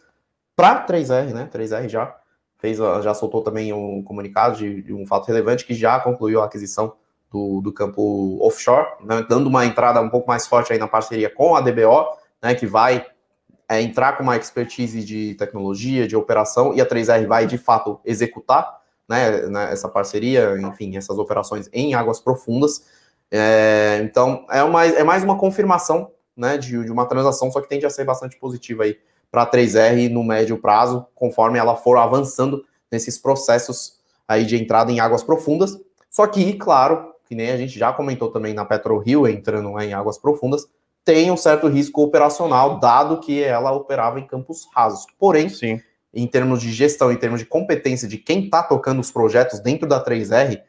[0.59, 1.49] para 3R, né?
[1.49, 2.13] 3R já
[2.57, 6.45] fez, já soltou também um comunicado de, de, um fato relevante que já concluiu a
[6.45, 6.95] aquisição
[7.31, 11.33] do, do campo offshore, né, dando uma entrada um pouco mais forte aí na parceria
[11.33, 12.07] com a DBO,
[12.43, 13.05] né, que vai
[13.69, 18.01] é, entrar com uma expertise de tecnologia, de operação, e a 3R vai de fato
[18.03, 22.85] executar né, né, essa parceria, enfim, essas operações em águas profundas.
[23.31, 27.69] É, então, é, uma, é mais uma confirmação né, de, de uma transação, só que
[27.69, 28.97] tende a ser bastante positiva aí
[29.31, 34.91] para a 3R no médio prazo, conforme ela for avançando nesses processos aí de entrada
[34.91, 35.77] em águas profundas.
[36.09, 40.17] Só que, claro, que nem a gente já comentou também na PetroRio, entrando em águas
[40.17, 40.67] profundas,
[41.05, 45.05] tem um certo risco operacional, dado que ela operava em campos rasos.
[45.17, 45.81] Porém, Sim.
[46.13, 49.87] em termos de gestão, em termos de competência de quem está tocando os projetos dentro
[49.87, 50.61] da 3R,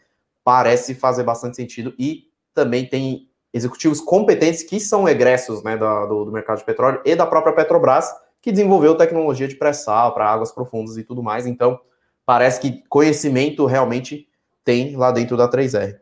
[0.44, 6.33] parece fazer bastante sentido e também tem executivos competentes que são egressos né, do, do
[6.33, 8.11] mercado de petróleo e da própria Petrobras,
[8.42, 11.46] que desenvolveu tecnologia de pré-sal para águas profundas e tudo mais.
[11.46, 11.81] Então,
[12.24, 14.29] parece que conhecimento realmente
[14.64, 15.98] tem lá dentro da 3R.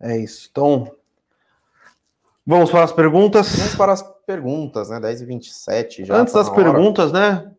[0.00, 0.48] É isso.
[0.50, 0.90] Então,
[2.46, 3.56] vamos para as perguntas.
[3.56, 5.00] Vamos para as perguntas, né?
[5.00, 6.16] 10 e 27 já.
[6.16, 7.50] Antes tá das perguntas, né?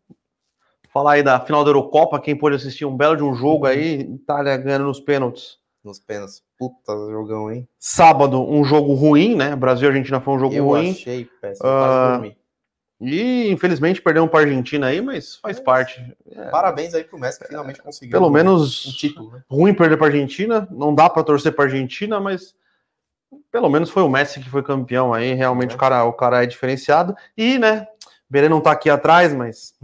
[0.94, 4.02] Falar aí da final da Eurocopa, quem pôde assistir um belo de um jogo aí,
[4.02, 5.58] Itália ganhando nos pênaltis.
[5.84, 6.44] Nos pênaltis.
[6.58, 7.68] Puta jogão, hein?
[7.80, 9.56] Sábado, um jogo ruim, né?
[9.56, 10.88] Brasil e Argentina foi um jogo Eu ruim.
[10.88, 12.36] Eu achei péssimo, uh,
[13.00, 16.02] e infelizmente perdemos para a Argentina aí, mas faz parte.
[16.32, 16.50] É.
[16.50, 18.12] Parabéns aí pro Messi que finalmente conseguiu.
[18.12, 19.32] Pelo um, menos um título.
[19.32, 19.44] Né?
[19.50, 22.56] Ruim perder para a Argentina, não dá para torcer para a Argentina, mas
[23.52, 25.34] pelo menos foi o Messi que foi campeão aí.
[25.34, 25.76] Realmente é.
[25.76, 27.16] o cara, o cara é diferenciado.
[27.38, 27.88] E, né,
[28.28, 29.76] Berê não tá aqui atrás, mas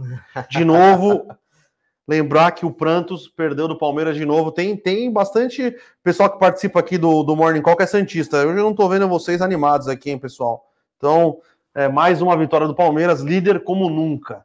[0.50, 1.24] de novo
[2.06, 4.50] lembrar que o Prantos perdeu do Palmeiras de novo.
[4.50, 8.38] Tem, tem bastante pessoal que participa aqui do, do Morning Call que é Santista.
[8.38, 10.68] Eu já não tô vendo vocês animados aqui, hein, pessoal.
[10.96, 11.38] Então,
[11.74, 14.44] é, mais uma vitória do Palmeiras, líder como nunca.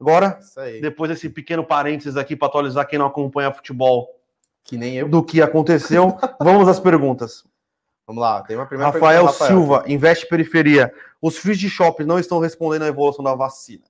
[0.00, 0.38] Agora,
[0.80, 4.08] depois desse pequeno parênteses aqui para atualizar quem não acompanha futebol,
[4.62, 7.44] que nem eu, do que aconteceu, vamos às perguntas.
[8.06, 10.92] Vamos lá, tem uma primeira Rafael, pergunta, Rafael Silva, investe periferia.
[11.20, 13.84] Os FIIs de shopping não estão respondendo à evolução da vacina.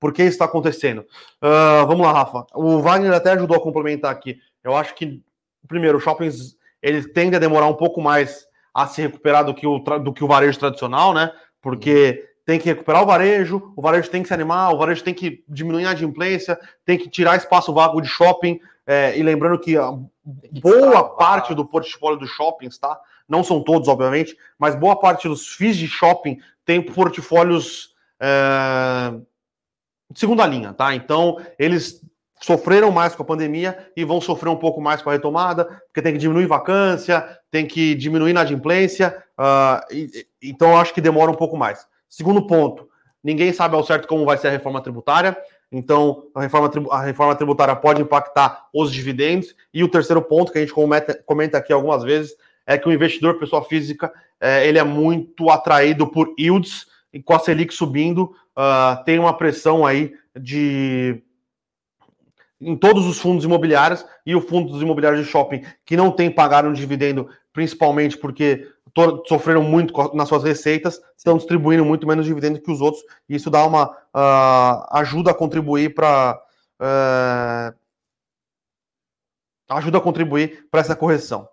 [0.00, 1.00] Por que isso está acontecendo?
[1.42, 2.46] Uh, vamos lá, Rafa.
[2.54, 4.38] O Wagner até ajudou a complementar aqui.
[4.64, 5.22] Eu acho que,
[5.68, 9.66] primeiro, os shoppings eles tendem a demorar um pouco mais a se recuperar do que
[9.66, 11.30] o, do que o varejo tradicional, né?
[11.60, 15.14] Porque tem que recuperar o varejo, o varejo tem que se animar, o varejo tem
[15.14, 18.60] que diminuir a adimplência, tem que tirar espaço vago de shopping.
[18.86, 19.92] É, e lembrando que a
[20.60, 22.98] boa parte do portfólio dos shoppings, tá?
[23.28, 29.14] Não são todos, obviamente, mas boa parte dos FIIs de shopping tem portfólios é,
[30.10, 30.94] de segunda linha, tá?
[30.94, 32.04] Então, eles
[32.40, 36.02] sofreram mais com a pandemia e vão sofrer um pouco mais com a retomada, porque
[36.02, 41.30] tem que diminuir vacância, tem que diminuir inadimplência, uh, e, então eu acho que demora
[41.30, 41.86] um pouco mais.
[42.08, 42.88] Segundo ponto,
[43.22, 45.36] ninguém sabe ao certo como vai ser a reforma tributária,
[45.72, 50.58] então a reforma, a reforma tributária pode impactar os dividendos, e o terceiro ponto que
[50.58, 52.34] a gente comenta, comenta aqui algumas vezes
[52.66, 57.34] é que o investidor, pessoa física, é, ele é muito atraído por yields, e com
[57.34, 61.22] a Selic subindo, uh, tem uma pressão aí de
[62.60, 66.30] em todos os fundos imobiliários e o fundo dos imobiliários de shopping que não tem
[66.30, 68.66] pagaram dividendo, principalmente porque
[69.26, 73.50] sofreram muito nas suas receitas, estão distribuindo muito menos dividendo que os outros, e isso
[73.50, 76.42] dá uma uh, ajuda a contribuir para
[76.80, 77.74] uh,
[79.68, 81.48] ajuda a contribuir para essa correção.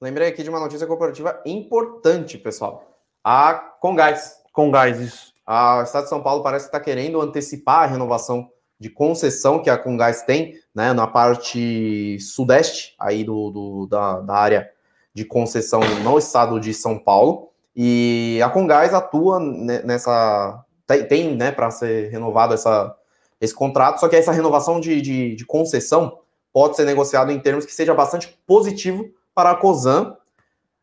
[0.00, 2.84] Lembrei aqui de uma notícia corporativa importante, pessoal.
[3.22, 4.36] A Congás.
[4.52, 5.32] Congás, isso.
[5.46, 9.70] A Estado de São Paulo parece que está querendo antecipar a renovação de concessão que
[9.70, 14.70] a Congás tem, né, na parte sudeste aí do, do da, da, área
[15.14, 17.50] de concessão no estado de São Paulo.
[17.76, 20.64] E a Congás atua nessa.
[21.08, 22.94] Tem, né, para ser renovado essa,
[23.40, 26.18] esse contrato, só que essa renovação de, de, de concessão
[26.52, 30.14] pode ser negociada em termos que seja bastante positivo para a COSAN,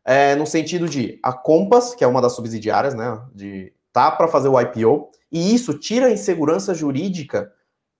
[0.04, 4.26] é, no sentido de a Compass, que é uma das subsidiárias, né, de tá para
[4.26, 7.52] fazer o IPO, e isso tira a insegurança jurídica,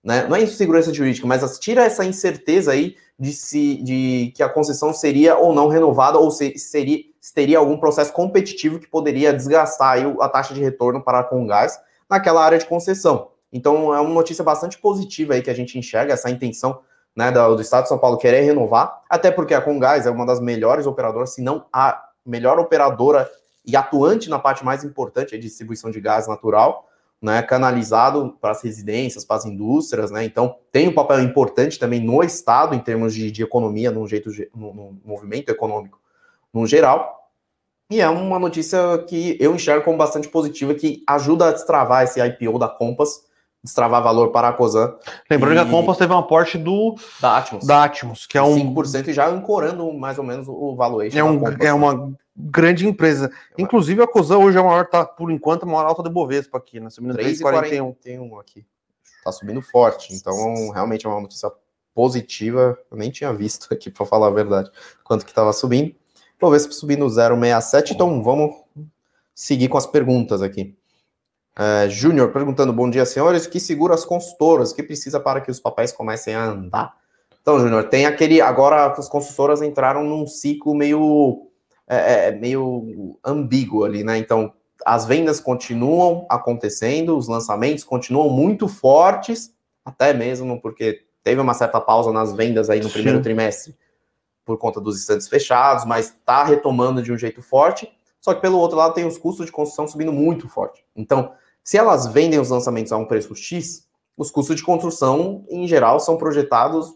[0.03, 0.27] né?
[0.27, 4.93] Não é insegurança jurídica, mas tira essa incerteza aí de se de que a concessão
[4.93, 9.97] seria ou não renovada ou se seria se teria algum processo competitivo que poderia desgastar
[10.19, 13.29] a taxa de retorno para a Congás naquela área de concessão.
[13.51, 16.81] Então é uma notícia bastante positiva aí que a gente enxerga essa intenção
[17.15, 20.25] né, do, do Estado de São Paulo querer renovar, até porque a Congás é uma
[20.25, 23.29] das melhores operadoras, se não a melhor operadora
[23.65, 26.89] e atuante na parte mais importante, a distribuição de gás natural,
[27.23, 31.99] né, canalizado para as residências, para as indústrias, né, então tem um papel importante também
[31.99, 35.99] no Estado em termos de, de economia, no jeito, no, no movimento econômico
[36.53, 37.23] no geral,
[37.89, 42.19] e é uma notícia que eu enxergo como bastante positiva, que ajuda a destravar esse
[42.19, 43.23] IPO da Compass,
[43.63, 44.95] destravar valor para a COSAN.
[45.29, 45.55] Lembrando e...
[45.55, 49.07] que a Compass teve um aporte do da Atmos, da Atmos que é um 5%
[49.07, 51.17] e já ancorando mais ou menos o valuation.
[51.17, 53.31] É, um, é uma grande empresa.
[53.57, 56.09] É Inclusive a COSAN hoje é a maior, tá, por enquanto, a maior alta de
[56.09, 56.89] Bovespa aqui, né?
[56.89, 57.95] Subindo 3,41.
[58.01, 58.65] Tem um aqui.
[59.23, 60.13] Tá subindo forte.
[60.13, 61.49] Então, realmente é uma notícia
[61.93, 62.77] positiva.
[62.91, 64.69] Eu nem tinha visto aqui, para falar a verdade,
[65.03, 65.95] quanto que estava subindo.
[66.39, 67.91] Bovespa subindo 0,67.
[67.91, 68.55] Então, vamos
[69.33, 70.75] seguir com as perguntas aqui.
[71.57, 73.45] Uh, Júnior perguntando: Bom dia, senhores.
[73.45, 74.71] Que segura as consultoras?
[74.71, 76.95] O que precisa para que os papéis comecem a andar?
[77.41, 78.41] Então, Júnior, tem aquele.
[78.41, 81.47] Agora as consultoras entraram num ciclo meio,
[81.87, 84.17] é, é, meio ambíguo ali, né?
[84.17, 84.53] Então,
[84.85, 89.53] as vendas continuam acontecendo, os lançamentos continuam muito fortes,
[89.85, 92.93] até mesmo porque teve uma certa pausa nas vendas aí no Sim.
[92.93, 93.75] primeiro trimestre
[94.45, 97.89] por conta dos estantes fechados, mas está retomando de um jeito forte.
[98.19, 100.83] Só que pelo outro lado tem os custos de construção subindo muito forte.
[100.95, 105.67] Então, se elas vendem os lançamentos a um preço X, os custos de construção, em
[105.67, 106.93] geral, são projetados,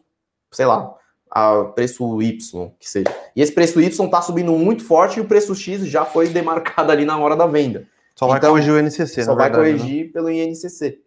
[0.52, 0.94] sei lá,
[1.30, 3.08] a preço Y, que seja.
[3.36, 6.92] E esse preço Y está subindo muito forte e o preço X já foi demarcado
[6.92, 7.88] ali na hora da venda.
[8.16, 9.78] Só vai então, corrigir o INCC, Só vai verdade, né?
[9.78, 10.12] corrigir né?
[10.12, 11.02] pelo INCC.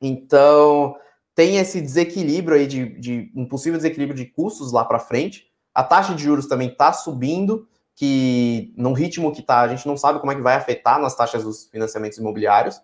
[0.00, 0.96] Então,
[1.34, 5.46] tem esse desequilíbrio aí de, de um possível desequilíbrio de custos lá para frente.
[5.74, 7.68] A taxa de juros também está subindo,
[8.02, 11.14] que no ritmo que está, a gente não sabe como é que vai afetar nas
[11.14, 12.82] taxas dos financiamentos imobiliários,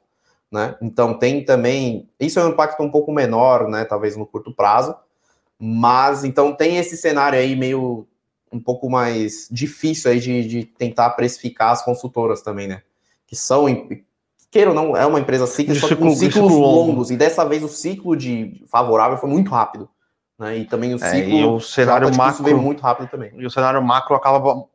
[0.49, 0.77] né?
[0.81, 3.85] Então tem também, isso é um impacto um pouco menor, né?
[3.85, 4.95] Talvez no curto prazo,
[5.59, 8.07] mas então tem esse cenário aí meio
[8.53, 12.83] um pouco mais difícil aí de, de tentar precificar as consultoras também, né?
[13.27, 13.67] Que são,
[14.53, 17.69] queira ou não, é uma empresa cíclica, só com ciclos longos, e dessa vez o
[17.69, 19.91] ciclo de favorável foi muito rápido.
[20.39, 20.59] Né?
[20.59, 23.33] E também o ciclo é, e o cenário macro veio muito rápido também.
[23.37, 24.68] E o cenário macro acaba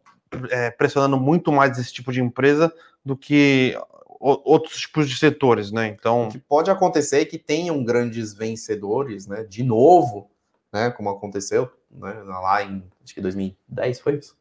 [0.49, 3.77] é, pressionando muito mais esse tipo de empresa do que
[4.19, 5.87] outros tipos de setores, né?
[5.87, 9.43] Então, o que pode acontecer é que tenham grandes vencedores, né?
[9.43, 10.31] De novo,
[10.71, 10.89] né?
[10.91, 12.13] Como aconteceu, né?
[12.23, 14.37] Lá em acho que 2010 foi isso,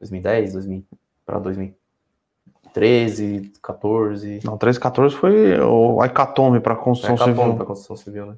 [0.00, 0.84] 2010, 2000
[1.24, 4.40] para 2013, 14.
[4.44, 7.54] Não, 13, 14 foi o Hecatombe para construção é, civil.
[7.54, 8.36] para construção civil, né?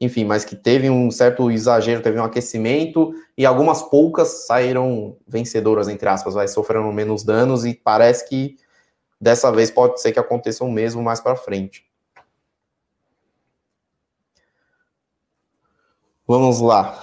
[0.00, 5.88] Enfim, mas que teve um certo exagero, teve um aquecimento e algumas poucas saíram vencedoras,
[5.88, 8.56] entre aspas, vai sofrendo menos danos e parece que
[9.20, 11.84] dessa vez pode ser que aconteça o mesmo mais para frente.
[16.26, 17.02] Vamos lá.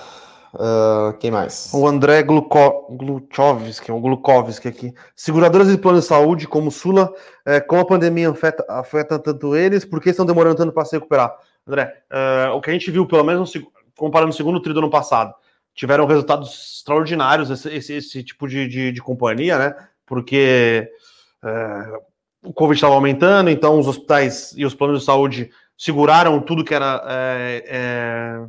[0.54, 1.70] Uh, quem mais?
[1.74, 4.94] O André Gluchovski, o Glukovski aqui.
[5.14, 7.12] Seguradoras de plano de saúde, como Sula,
[7.46, 10.96] é, como a pandemia afeta, afeta tanto eles, por que estão demorando tanto para se
[10.96, 11.36] recuperar?
[11.68, 13.54] André, uh, o que a gente viu, pelo menos
[13.98, 15.34] comparando o segundo tri do ano passado,
[15.74, 19.76] tiveram resultados extraordinários esse, esse, esse tipo de, de, de, companhia, né?
[20.06, 20.90] Porque
[21.44, 22.04] uh,
[22.44, 26.74] o Covid estava aumentando, então os hospitais e os planos de saúde seguraram tudo que
[26.74, 28.46] era é, é,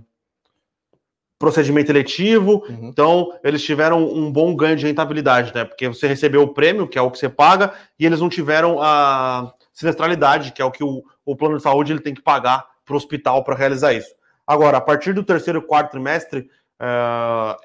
[1.38, 2.88] procedimento eletivo, uhum.
[2.88, 5.64] então eles tiveram um bom ganho de rentabilidade, né?
[5.64, 8.81] Porque você recebeu o prêmio, que é o que você paga, e eles não tiveram
[8.81, 12.75] a sinistralidade, que é o que o, o plano de saúde ele tem que pagar
[12.87, 14.14] para o hospital para realizar isso.
[14.46, 16.49] Agora, a partir do terceiro e quarto trimestre,
[16.81, 17.57] uh,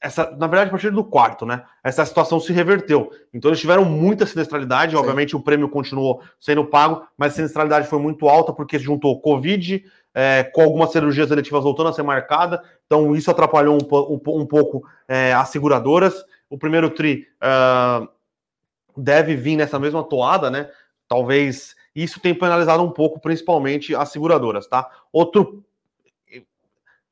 [0.00, 1.62] essa, na verdade, a partir do quarto, né?
[1.82, 3.10] Essa situação se reverteu.
[3.34, 4.92] Então, eles tiveram muita sinistralidade.
[4.92, 4.98] Sim.
[4.98, 9.20] Obviamente, o prêmio continuou sendo pago, mas a sinistralidade foi muito alta porque se juntou
[9.20, 9.84] Covid
[10.14, 12.62] é, com algumas cirurgias eletivas voltando a ser marcada.
[12.86, 16.14] Então, isso atrapalhou um, um, um pouco é, as seguradoras.
[16.48, 18.08] O primeiro TRI uh,
[18.96, 20.68] deve vir nessa mesma toada, né?
[21.08, 24.88] Talvez isso tem penalizado um pouco, principalmente as seguradoras, tá?
[25.12, 25.64] Outro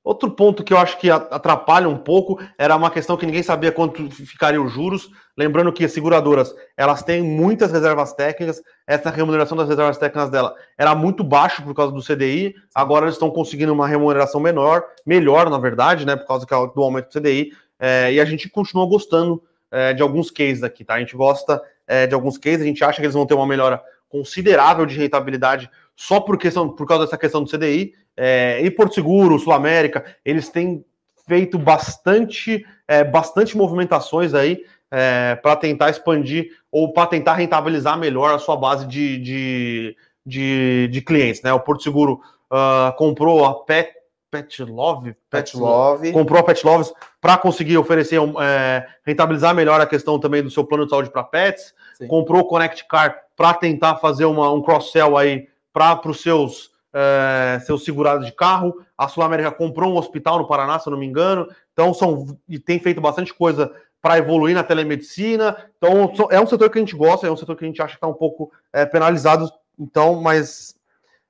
[0.09, 3.71] Outro ponto que eu acho que atrapalha um pouco era uma questão que ninguém sabia
[3.71, 5.11] quanto ficaria os juros.
[5.37, 8.63] Lembrando que as seguradoras elas têm muitas reservas técnicas.
[8.87, 12.55] Essa remuneração das reservas técnicas dela era muito baixo por causa do CDI.
[12.75, 16.17] Agora eles estão conseguindo uma remuneração menor, melhor na verdade, né?
[16.17, 17.53] Por causa do aumento do CDI.
[17.79, 20.95] é, e a gente continua gostando é, de alguns cases aqui, tá?
[20.95, 23.47] A gente gosta é, de alguns cases, a gente acha que eles vão ter uma
[23.47, 27.95] melhora considerável de rentabilidade só por, questão, por causa dessa questão do CDI.
[28.17, 30.85] É, e Porto Seguro, Sul América, eles têm
[31.27, 38.35] feito bastante, é, bastante movimentações aí é, para tentar expandir ou para tentar rentabilizar melhor
[38.35, 41.43] a sua base de, de, de, de clientes.
[41.43, 41.53] Né?
[41.53, 42.21] O Porto Seguro
[42.51, 43.93] uh, comprou a Pet,
[44.31, 49.81] Pet Love, Pet, Pet Love, comprou a Pet Loves para conseguir oferecer, é, rentabilizar melhor
[49.81, 51.75] a questão também do seu plano de saúde para pets.
[52.07, 57.61] Comprou o Connect Car para tentar fazer uma, um cross-sell aí para os seus, é,
[57.65, 58.85] seus segurados de carro.
[58.97, 61.49] A Sul América comprou um hospital no Paraná, se eu não me engano.
[61.73, 65.57] Então, são, e tem feito bastante coisa para evoluir na telemedicina.
[65.77, 67.93] Então, é um setor que a gente gosta, é um setor que a gente acha
[67.93, 69.51] que está um pouco é, penalizado.
[69.79, 70.75] Então, mas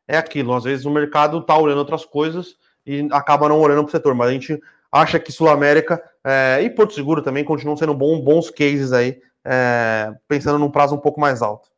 [0.07, 0.55] é aquilo.
[0.55, 2.57] Às vezes o mercado está olhando outras coisas
[2.87, 4.15] e acaba não olhando para o setor.
[4.15, 4.61] Mas a gente
[4.91, 9.21] acha que Sul América é, e Porto Seguro também continuam sendo bom, bons cases aí,
[9.51, 11.71] é, pensando num prazo um pouco mais alto.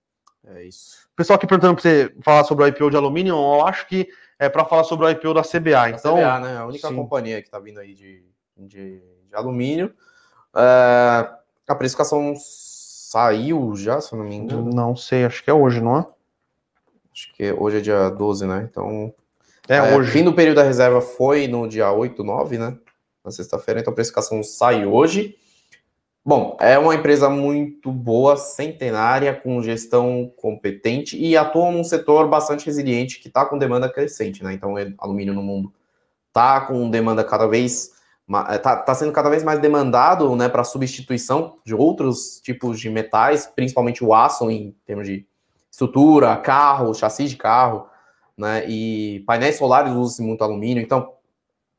[0.44, 1.08] É isso.
[1.14, 4.08] Pessoal aqui perguntando para você falar sobre o IPO de alumínio, eu acho que
[4.38, 5.90] é para falar sobre o IPO da CBA.
[5.90, 6.56] Então, a CBA, né?
[6.58, 6.96] A única sim.
[6.96, 8.24] companhia que está vindo aí de,
[8.56, 9.94] de, de alumínio.
[10.56, 11.30] É,
[11.68, 14.70] a precificação saiu já, se eu não me engano.
[14.72, 16.06] Não sei, acho que é hoje, não é?
[17.12, 18.68] Acho que hoje é dia 12, né?
[18.68, 19.14] Então.
[19.68, 20.10] É, é hoje.
[20.10, 22.76] Fim do período da reserva foi no dia 8, 9, né?
[23.24, 25.36] Na sexta-feira, então a precificação sai hoje.
[26.24, 32.66] Bom, é uma empresa muito boa, centenária, com gestão competente e atua num setor bastante
[32.66, 34.52] resiliente que está com demanda crescente, né?
[34.52, 35.72] Então, alumínio no mundo
[36.28, 37.98] está com demanda cada vez
[38.54, 43.46] está tá sendo cada vez mais demandado né, para substituição de outros tipos de metais,
[43.46, 45.26] principalmente o aço em termos de
[45.70, 47.88] estrutura, carro, chassi de carro,
[48.36, 48.68] né?
[48.68, 51.14] E painéis solares usam muito alumínio, então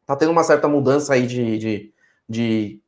[0.02, 1.94] está tendo uma certa mudança aí de, de,
[2.28, 2.81] de,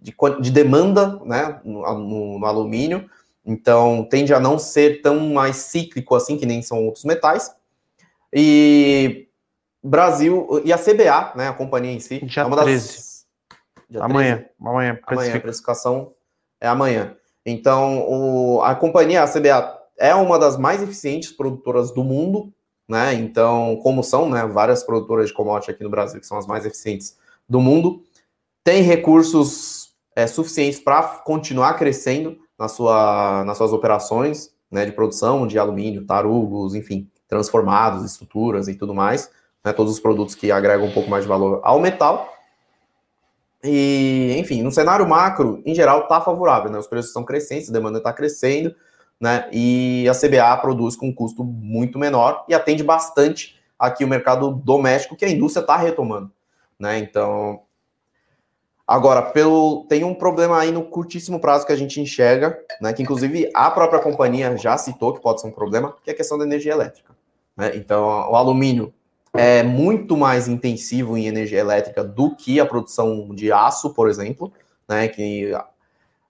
[0.00, 3.08] de, de demanda né, no, no, no, alumínio,
[3.44, 7.54] então tende a não ser tão mais cíclico assim que nem são outros metais.
[8.32, 9.28] E
[9.82, 13.08] Brasil e a CBA, né, a companhia em si, Dia é uma das 13.
[13.90, 14.50] Dia amanhã, 13?
[14.60, 16.12] amanhã, amanhã, a precificação
[16.60, 17.16] é amanhã.
[17.44, 22.52] Então, o, a companhia, a CBA, é uma das mais eficientes produtoras do mundo,
[22.86, 23.14] né?
[23.14, 26.64] Então, como são, né, várias produtoras de commodity aqui no Brasil que são as mais
[26.66, 27.16] eficientes
[27.48, 28.02] do mundo,
[28.62, 29.87] tem recursos
[30.18, 36.04] é, suficientes para continuar crescendo na sua, nas suas operações, né, de produção de alumínio,
[36.04, 39.30] tarugos, enfim, transformados, estruturas e tudo mais,
[39.64, 42.34] né, todos os produtos que agregam um pouco mais de valor ao metal.
[43.62, 46.78] E, enfim, no cenário macro, em geral, está favorável, né?
[46.78, 48.74] Os preços estão crescentes, a demanda está crescendo,
[49.20, 49.48] né?
[49.52, 54.50] E a CBA produz com um custo muito menor e atende bastante aqui o mercado
[54.50, 56.32] doméstico que a indústria está retomando,
[56.78, 56.98] né?
[56.98, 57.62] Então,
[58.88, 62.94] agora, pelo tem um problema aí no curtíssimo prazo que a gente enxerga, né?
[62.94, 66.16] Que inclusive a própria companhia já citou que pode ser um problema, que é a
[66.16, 67.14] questão da energia elétrica,
[67.54, 67.72] né?
[67.76, 68.94] Então, o alumínio
[69.34, 74.50] é muito mais intensivo em energia elétrica do que a produção de aço, por exemplo,
[74.88, 75.06] né?
[75.06, 75.52] Que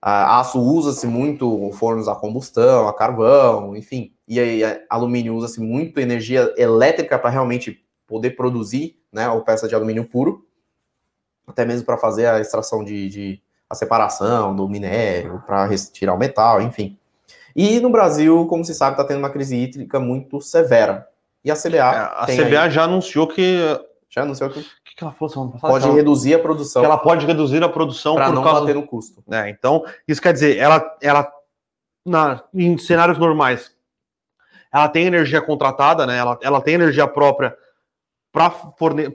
[0.02, 6.00] a, aço usa-se muito fornos a combustão, a carvão, enfim, e aí alumínio usa-se muito
[6.00, 9.26] energia elétrica para realmente poder produzir, né?
[9.26, 10.44] A peça de alumínio puro,
[11.48, 16.18] até mesmo para fazer a extração de, de a separação do minério, para retirar o
[16.18, 16.96] metal, enfim.
[17.54, 21.08] E no Brasil, como se sabe, está tendo uma crise hídrica muito severa.
[21.44, 21.76] E a CBA.
[21.76, 22.70] É, a CBA aí...
[22.70, 23.58] já anunciou que.
[24.08, 24.60] Já anunciou que.
[24.60, 25.72] O que, que ela falou semana passada?
[25.72, 25.94] Pode ela...
[25.94, 26.82] reduzir a produção.
[26.82, 28.60] Que ela pode reduzir a produção para não causa...
[28.60, 29.22] bater no custo.
[29.30, 31.30] É, então, isso quer dizer, ela, ela
[32.04, 33.72] na, em cenários normais,
[34.72, 36.16] ela tem energia contratada, né?
[36.16, 37.56] Ela, ela tem energia própria
[38.38, 39.10] para forne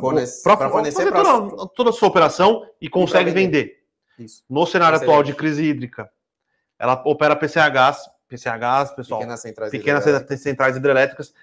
[0.00, 1.22] fornecer, fornecer pra...
[1.22, 3.84] toda, toda, a sua operação e consegue vender.
[4.18, 4.42] Isso.
[4.48, 6.10] No cenário atual de crise hídrica,
[6.78, 10.40] ela opera PCHs, PCHs, pessoal, pequenas centrais, pequenas hidrelétricas.
[10.40, 11.34] centrais hidrelétricas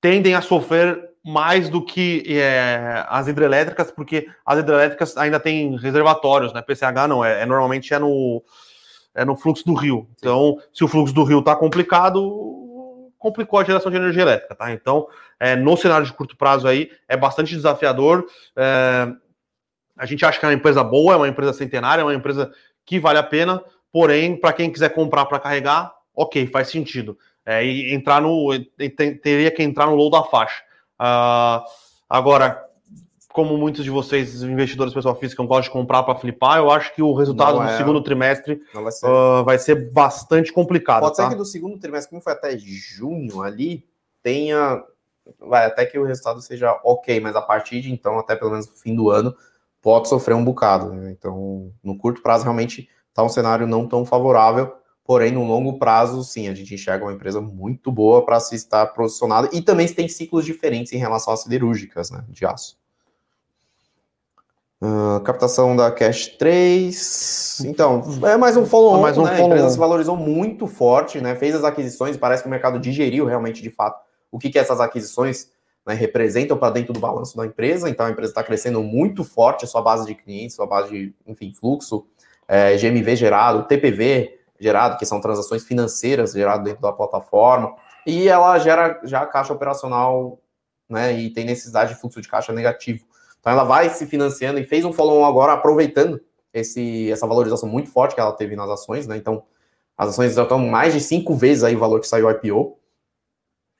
[0.00, 6.52] tendem a sofrer mais do que é, as hidrelétricas, porque as hidrelétricas ainda têm reservatórios,
[6.52, 6.62] né?
[6.62, 8.42] PCH não, é, é normalmente é no,
[9.14, 10.06] é no fluxo do rio.
[10.08, 10.14] Sim.
[10.18, 12.59] Então, se o fluxo do rio está complicado,
[13.20, 14.72] complicou a geração de energia elétrica, tá?
[14.72, 15.06] Então,
[15.38, 18.26] é, no cenário de curto prazo aí, é bastante desafiador.
[18.56, 19.06] É,
[19.96, 22.50] a gente acha que é uma empresa boa, é uma empresa centenária, é uma empresa
[22.84, 23.62] que vale a pena,
[23.92, 27.16] porém, para quem quiser comprar para carregar, ok, faz sentido.
[27.44, 28.48] É, e entrar no.
[29.22, 30.62] Teria que entrar no low da faixa.
[31.00, 31.64] Uh,
[32.08, 32.62] agora,
[33.32, 37.02] como muitos de vocês, investidores pessoal física, gostam de comprar para flipar, eu acho que
[37.02, 39.06] o resultado é, do segundo trimestre vai ser.
[39.06, 39.90] Uh, vai ser.
[39.92, 41.02] bastante complicado.
[41.02, 41.24] Pode tá?
[41.24, 43.86] ser que do segundo trimestre, como foi até junho ali,
[44.22, 44.82] tenha.
[45.38, 48.68] Vai até que o resultado seja ok, mas a partir de então, até pelo menos
[48.68, 49.34] no fim do ano,
[49.80, 50.92] pode sofrer um bocado.
[50.92, 51.12] Né?
[51.12, 54.74] Então, no curto prazo, realmente está um cenário não tão favorável.
[55.04, 58.86] Porém, no longo prazo, sim, a gente enxerga uma empresa muito boa para se estar
[58.86, 62.79] posicionada e também tem ciclos diferentes em relação às siderúrgicas né, de aço.
[64.82, 67.60] Uh, captação da Cash 3.
[67.66, 69.36] Então, é mais um follow-on, mais um né?
[69.36, 71.34] Follow a empresa se valorizou muito forte, né?
[71.36, 74.00] Fez as aquisições, parece que o mercado digeriu realmente, de fato,
[74.32, 75.50] o que, que essas aquisições
[75.86, 77.90] né, representam para dentro do balanço da empresa.
[77.90, 81.14] Então, a empresa está crescendo muito forte, a sua base de clientes, sua base de,
[81.26, 82.06] enfim, fluxo,
[82.48, 87.74] é, GMV gerado, TPV gerado, que são transações financeiras geradas dentro da plataforma.
[88.06, 90.38] E ela gera já caixa operacional,
[90.88, 91.12] né?
[91.12, 93.04] E tem necessidade de fluxo de caixa negativo.
[93.40, 96.20] Então ela vai se financiando e fez um follow-on agora aproveitando
[96.52, 99.16] esse, essa valorização muito forte que ela teve nas ações, né?
[99.16, 99.42] Então
[99.96, 102.78] as ações já estão mais de cinco vezes aí o valor que saiu o IPO.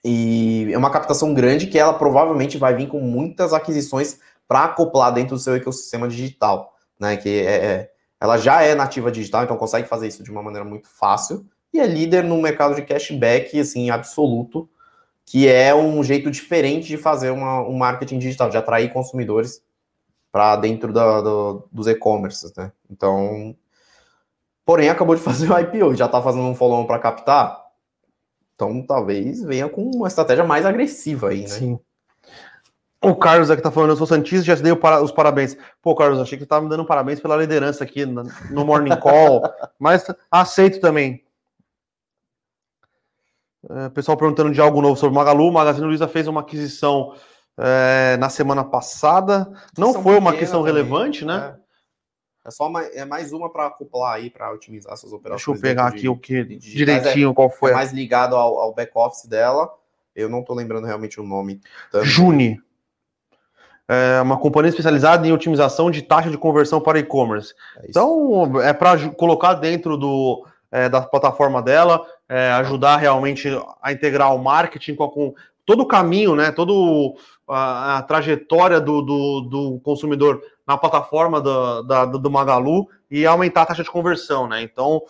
[0.02, 5.12] E é uma captação grande que ela provavelmente vai vir com muitas aquisições para acoplar
[5.12, 7.16] dentro do seu ecossistema digital, né?
[7.16, 7.90] Que é, é,
[8.20, 11.78] ela já é nativa digital, então consegue fazer isso de uma maneira muito fácil e
[11.78, 14.68] é líder no mercado de cashback, assim, absoluto
[15.30, 19.62] que é um jeito diferente de fazer uma, um marketing digital, de atrair consumidores
[20.32, 22.72] para dentro da, do, dos e-commerces, né?
[22.90, 23.54] Então,
[24.64, 27.64] porém, acabou de fazer o IPO, já está fazendo um follow-on para captar,
[28.56, 31.46] então talvez venha com uma estratégia mais agressiva aí, né?
[31.46, 31.78] Sim.
[33.00, 35.56] O Carlos aqui tá falando, eu sou Santista, já te dei os parabéns.
[35.80, 39.42] Pô, Carlos, achei que você tava me dando parabéns pela liderança aqui no Morning Call,
[39.78, 41.22] mas aceito também.
[43.68, 45.48] É, pessoal perguntando de algo novo sobre o Magalu.
[45.48, 47.14] O Magazine Luiza fez uma aquisição
[47.58, 49.50] é, na semana passada.
[49.76, 51.56] Não foi uma questão também, relevante, né?
[52.44, 55.44] É, é só mais, é mais uma para acoplar aí, para otimizar suas operações.
[55.44, 57.72] Deixa eu pegar aqui de, o que direitinho, qual foi.
[57.72, 59.70] É mais ligado ao, ao back-office dela.
[60.14, 61.60] Eu não estou lembrando realmente o nome.
[61.90, 62.04] Tanto.
[62.06, 62.60] Juni.
[63.86, 67.52] É uma companhia especializada em otimização de taxa de conversão para e-commerce.
[67.78, 73.48] É então, é para colocar dentro do, é, da plataforma dela é, ajudar realmente
[73.82, 75.34] a integrar o marketing com, com
[75.66, 76.72] todo o caminho, né, toda
[77.48, 83.66] a, trajetória do, do, do, consumidor na plataforma do, da, do Magalu e aumentar a
[83.66, 84.62] taxa de conversão, né?
[84.62, 85.02] Então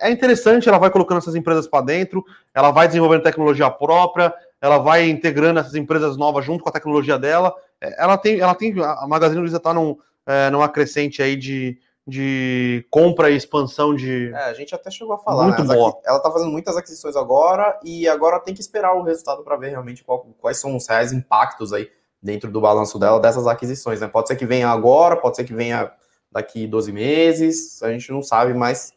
[0.00, 4.78] é interessante, ela vai colocando essas empresas para dentro, ela vai desenvolvendo tecnologia própria, ela
[4.78, 7.54] vai integrando essas empresas novas junto com a tecnologia dela.
[7.80, 9.96] É, ela tem, ela tem, a Magazine Luiza está num,
[10.26, 14.30] é, numa crescente aí de, de compra e expansão de.
[14.32, 15.44] É, a gente até chegou a falar.
[15.44, 15.74] Muito né?
[15.74, 15.98] boa.
[16.04, 19.70] Ela está fazendo muitas aquisições agora e agora tem que esperar o resultado para ver
[19.70, 21.90] realmente qual, quais são os reais impactos aí
[22.22, 24.00] dentro do balanço dela dessas aquisições.
[24.00, 24.08] Né?
[24.08, 25.90] Pode ser que venha agora, pode ser que venha
[26.30, 28.92] daqui 12 meses, a gente não sabe, mas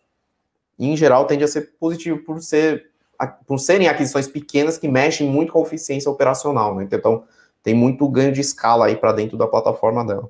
[0.77, 2.91] em geral tende a ser positivo por ser
[3.47, 6.83] por serem aquisições pequenas que mexem muito com a eficiência operacional, né?
[6.83, 7.23] Então
[7.63, 10.29] tem muito ganho de escala aí para dentro da plataforma dela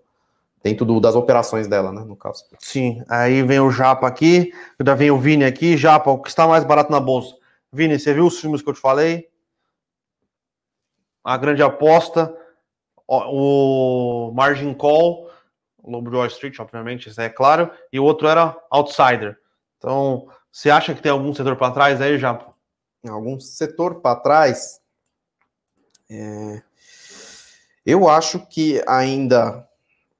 [0.67, 2.43] dentro do, das operações dela, né, no caso.
[2.59, 5.77] Sim, aí vem o Japa aqui, ainda vem o Vini aqui.
[5.77, 7.35] Japa, o que está mais barato na bolsa?
[7.71, 9.29] Vini, você viu os filmes que eu te falei?
[11.23, 12.35] A grande aposta,
[13.07, 15.29] o Margin Call,
[15.81, 19.37] o Lobo de Wall Street, obviamente, isso é claro, e o outro era Outsider.
[19.77, 22.53] Então, você acha que tem algum setor para trás aí, Japa?
[23.07, 24.81] Algum setor para trás?
[26.09, 26.61] É...
[27.85, 29.66] Eu acho que ainda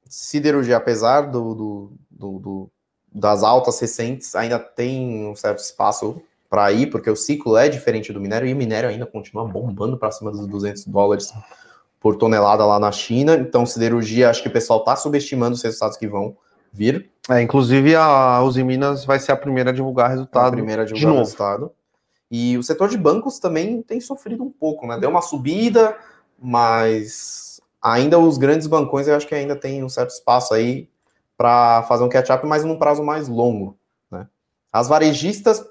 [0.10, 2.72] siderurgia, apesar do, do, do, do,
[3.14, 8.14] das altas recentes, ainda tem um certo espaço para ir, porque o ciclo é diferente
[8.14, 11.34] do minério e o minério ainda continua bombando para cima dos 200 dólares
[12.00, 13.36] por tonelada lá na China.
[13.36, 16.38] Então, siderurgia, acho que o pessoal está subestimando os resultados que vão
[16.72, 17.10] vir.
[17.30, 20.48] É, inclusive a Uzi Minas vai ser a primeira a divulgar resultado.
[20.48, 21.72] A primeira a divulgar de resultado.
[22.30, 24.98] E o setor de bancos também tem sofrido um pouco, né?
[24.98, 25.98] Deu uma subida,
[26.40, 27.47] mas
[27.94, 30.90] ainda os grandes bancões eu acho que ainda tem um certo espaço aí
[31.38, 33.78] para fazer um catch-up, mas num prazo mais longo.
[34.12, 34.28] Né?
[34.72, 35.64] As varejistas,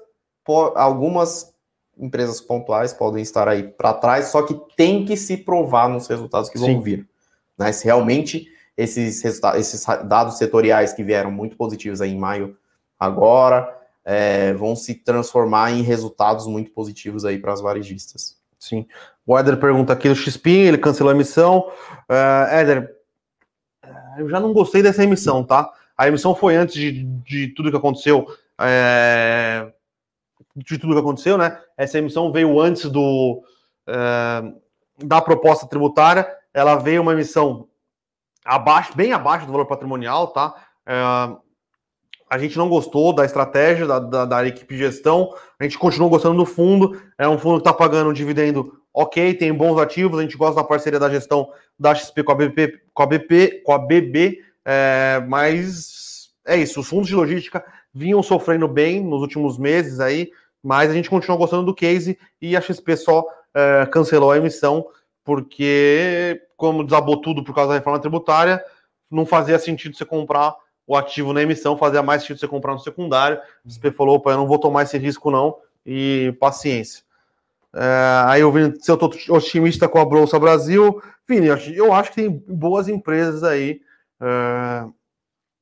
[0.75, 1.53] algumas
[1.97, 6.49] empresas pontuais podem estar aí para trás, só que tem que se provar nos resultados
[6.49, 6.79] que vão Sim.
[6.79, 7.09] vir.
[7.57, 7.71] Né?
[7.71, 8.47] Se realmente
[8.77, 12.55] esses, esses dados setoriais que vieram muito positivos aí em maio
[12.99, 18.37] agora é, vão se transformar em resultados muito positivos aí para as varejistas.
[18.57, 18.87] Sim.
[19.27, 21.69] O Éder pergunta aqui do Xpin, ele cancelou a emissão.
[22.09, 22.95] Uh, Éder,
[24.17, 25.69] eu já não gostei dessa emissão, tá?
[25.97, 28.25] A emissão foi antes de, de tudo que aconteceu.
[28.57, 29.69] É,
[30.55, 31.59] de tudo que aconteceu, né?
[31.75, 33.43] Essa emissão veio antes do
[33.85, 34.43] é,
[35.03, 36.25] da proposta tributária.
[36.53, 37.67] Ela veio uma emissão
[38.45, 40.55] abaixo, bem abaixo do valor patrimonial, tá?
[40.85, 40.93] É,
[42.29, 46.09] a gente não gostou da estratégia da, da, da, equipe de gestão, a gente continua
[46.09, 50.17] gostando do fundo, é um fundo que está pagando um dividendo ok, tem bons ativos,
[50.17, 53.61] a gente gosta da parceria da gestão da XP com a BP, com a BP,
[53.63, 59.21] com a BB, É, mas é isso, os fundos de logística vinham sofrendo bem nos
[59.21, 60.31] últimos meses aí,
[60.63, 63.23] mas a gente continua gostando do case e a XP só
[63.53, 64.87] é, cancelou a emissão
[65.23, 68.63] porque, como desabou tudo por causa da reforma tributária,
[69.11, 70.55] não fazia sentido você comprar
[70.87, 73.39] o ativo na emissão, fazia mais sentido você comprar no secundário.
[73.63, 77.06] O XP falou, opa, eu não vou tomar esse risco não, e paciência.
[77.79, 80.99] É, aí eu vi se eu estou otimista com a Bolsa Brasil,
[81.29, 83.81] Vini, eu acho que tem boas empresas aí
[84.19, 84.85] é,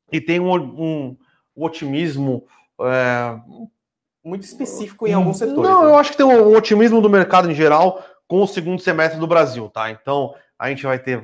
[0.09, 1.17] e tem um, um,
[1.57, 2.45] um otimismo
[2.79, 3.37] é,
[4.23, 5.69] muito específico em alguns setores.
[5.69, 5.89] Não, né?
[5.89, 9.19] eu acho que tem um, um, otimismo do mercado em geral com o segundo semestre
[9.19, 9.91] do Brasil, tá?
[9.91, 11.21] Então a gente vai ter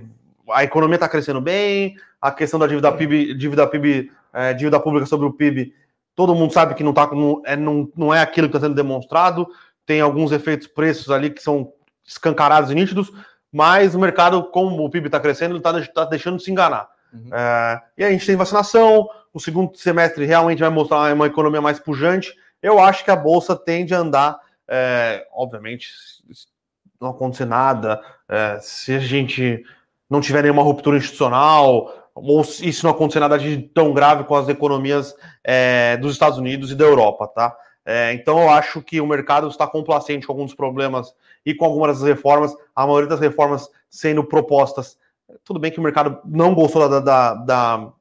[0.49, 4.11] a economia está crescendo bem, a questão da dívida PIB, dívida PIB,
[4.57, 5.73] dívida pública sobre o PIB,
[6.15, 8.75] todo mundo sabe que não tá, não, é, não, não é aquilo que está sendo
[8.75, 9.47] demonstrado
[9.91, 11.73] tem alguns efeitos preços ali que são
[12.05, 13.11] escancarados e nítidos,
[13.51, 16.87] mas o mercado, como o PIB está crescendo, ele está tá deixando de se enganar.
[17.11, 17.27] Uhum.
[17.33, 21.77] É, e a gente tem vacinação, o segundo semestre realmente vai mostrar uma economia mais
[21.77, 22.33] pujante.
[22.61, 25.89] Eu acho que a Bolsa tende a andar, é, obviamente,
[26.31, 26.47] se
[27.01, 29.61] não acontecer nada, é, se a gente
[30.09, 34.35] não tiver nenhuma ruptura institucional, ou se isso não acontecer nada de tão grave com
[34.35, 35.13] as economias
[35.43, 37.53] é, dos Estados Unidos e da Europa, tá?
[37.91, 41.13] É, então eu acho que o mercado está complacente com alguns problemas
[41.45, 44.97] e com algumas das reformas, a maioria das reformas sendo propostas.
[45.43, 47.91] Tudo bem que o mercado não gostou da, da, da, da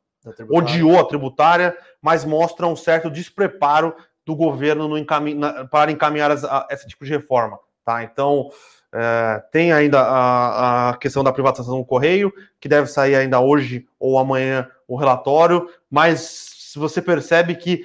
[0.49, 5.41] odiou a tributária, mas mostra um certo despreparo do governo no encamin...
[5.73, 7.59] para encaminhar as, a, esse tipo de reforma.
[7.85, 8.05] Tá?
[8.05, 8.49] Então
[8.95, 13.89] é, tem ainda a, a questão da privatização do correio, que deve sair ainda hoje
[13.99, 17.85] ou amanhã o relatório, mas você percebe que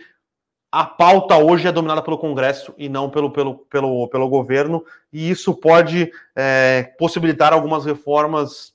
[0.75, 5.29] a pauta hoje é dominada pelo Congresso e não pelo, pelo, pelo, pelo governo, e
[5.29, 8.73] isso pode é, possibilitar algumas reformas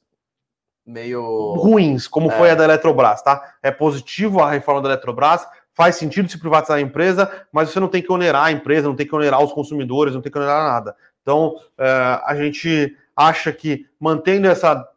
[0.86, 2.38] meio ruins, como é.
[2.38, 3.52] foi a da Eletrobras, tá?
[3.62, 7.88] É positivo a reforma da Eletrobras, faz sentido se privatizar a empresa, mas você não
[7.88, 10.72] tem que onerar a empresa, não tem que onerar os consumidores, não tem que onerar
[10.72, 10.96] nada.
[11.20, 14.88] Então, é, a gente acha que mantendo essa,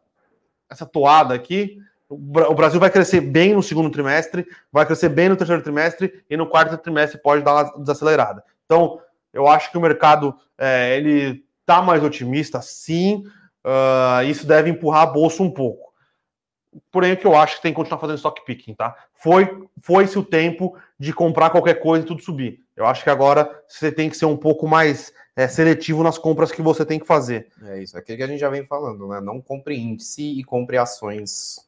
[0.70, 1.78] essa toada aqui,
[2.08, 6.36] o Brasil vai crescer bem no segundo trimestre, vai crescer bem no terceiro trimestre e
[6.36, 8.44] no quarto trimestre pode dar uma desacelerada.
[8.66, 9.00] Então,
[9.32, 13.24] eu acho que o mercado é, ele está mais otimista, sim.
[13.64, 15.92] Uh, isso deve empurrar a bolsa um pouco.
[16.90, 18.94] Porém, o que eu acho que tem que continuar fazendo stock picking, tá?
[19.14, 22.60] Foi, foi-se o tempo de comprar qualquer coisa e tudo subir.
[22.76, 26.52] Eu acho que agora você tem que ser um pouco mais é, seletivo nas compras
[26.52, 27.48] que você tem que fazer.
[27.62, 29.20] É isso, é aquilo que a gente já vem falando, né?
[29.20, 31.64] Não compre índice e compre ações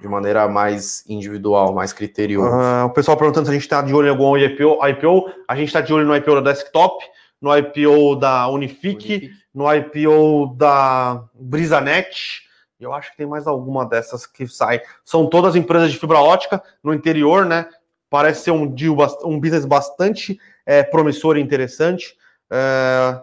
[0.00, 2.84] de maneira mais individual, mais criteriosa.
[2.84, 5.30] O pessoal perguntando se a gente está de olho em algum IPO, IPO.
[5.48, 7.02] A gente está de olho no IPO da Desktop,
[7.40, 9.34] no IPO da Unifique, Unifique.
[9.54, 12.42] no IPO da BrisaNet.
[12.78, 14.82] Eu acho que tem mais alguma dessas que sai.
[15.02, 17.66] São todas empresas de fibra ótica no interior, né?
[18.10, 22.14] Parece ser um deal, um business bastante é, promissor e interessante.
[22.50, 23.18] É,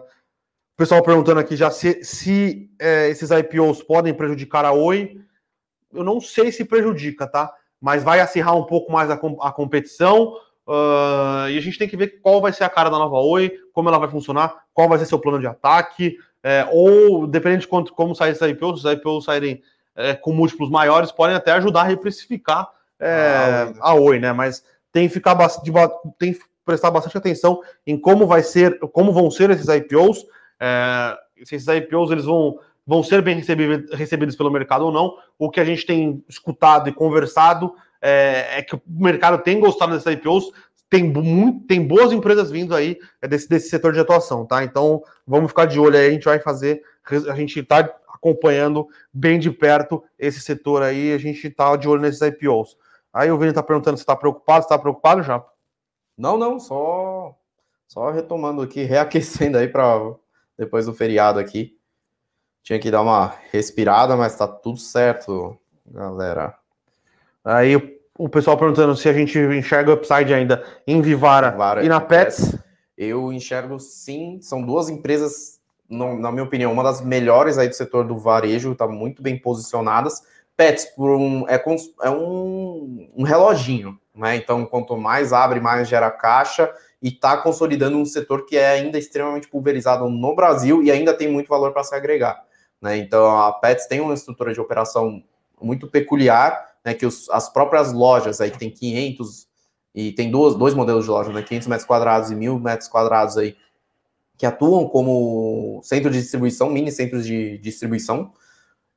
[0.74, 5.20] o pessoal perguntando aqui já se, se é, esses IPOs podem prejudicar a Oi
[5.94, 7.52] eu não sei se prejudica, tá?
[7.80, 10.34] Mas vai acirrar um pouco mais a, a competição.
[10.66, 13.52] Uh, e a gente tem que ver qual vai ser a cara da nova Oi,
[13.72, 17.68] como ela vai funcionar, qual vai ser seu plano de ataque, é, ou dependendo de
[17.68, 19.62] quanto, como sair esse IPO, se os IPOs saírem
[19.96, 22.68] é, com múltiplos maiores, podem até ajudar a reprecificar
[23.00, 24.32] é, ah, a Oi, né?
[24.32, 25.72] Mas tem que ficar de,
[26.18, 30.24] tem que prestar bastante atenção em como vai ser, como vão ser esses IPOs.
[30.60, 33.40] É, se esses IPOs eles vão vão ser bem
[33.92, 35.16] recebidos pelo mercado ou não.
[35.38, 39.92] O que a gente tem escutado e conversado é, é que o mercado tem gostado
[39.92, 40.52] desses IPOs,
[40.90, 44.62] tem, muito, tem boas empresas vindo aí é, desse, desse setor de atuação, tá?
[44.62, 46.82] Então vamos ficar de olho aí, a gente vai fazer,
[47.28, 47.78] a gente está
[48.08, 52.76] acompanhando bem de perto esse setor aí, a gente está de olho nesses IPOs.
[53.12, 55.44] Aí o Vini está perguntando se está preocupado, está preocupado já?
[56.16, 57.34] Não, não, só
[57.88, 60.14] só retomando aqui, reaquecendo aí para
[60.58, 61.76] depois do feriado aqui.
[62.64, 65.54] Tinha que dar uma respirada, mas tá tudo certo,
[65.86, 66.54] galera.
[67.44, 67.76] Aí
[68.18, 72.56] o pessoal perguntando se a gente enxerga upside ainda em Vivara, Vivara e na Pets.
[72.96, 75.60] Eu enxergo sim, são duas empresas,
[75.90, 80.22] na minha opinião, uma das melhores aí do setor do varejo, tá muito bem posicionadas.
[80.56, 81.62] Pets por um, é,
[82.02, 84.36] é um, um reloginho, né?
[84.36, 88.98] Então, quanto mais abre, mais gera caixa e está consolidando um setor que é ainda
[88.98, 92.42] extremamente pulverizado no Brasil e ainda tem muito valor para se agregar.
[92.84, 92.98] Né?
[92.98, 95.24] Então, a Pets tem uma estrutura de operação
[95.58, 99.48] muito peculiar, né, que os, as próprias lojas, aí que tem 500,
[99.94, 103.38] e tem duas, dois modelos de loja, né, 500 metros quadrados e 1.000 metros quadrados
[103.38, 103.56] aí,
[104.36, 108.30] que atuam como centro de distribuição, mini centros de distribuição,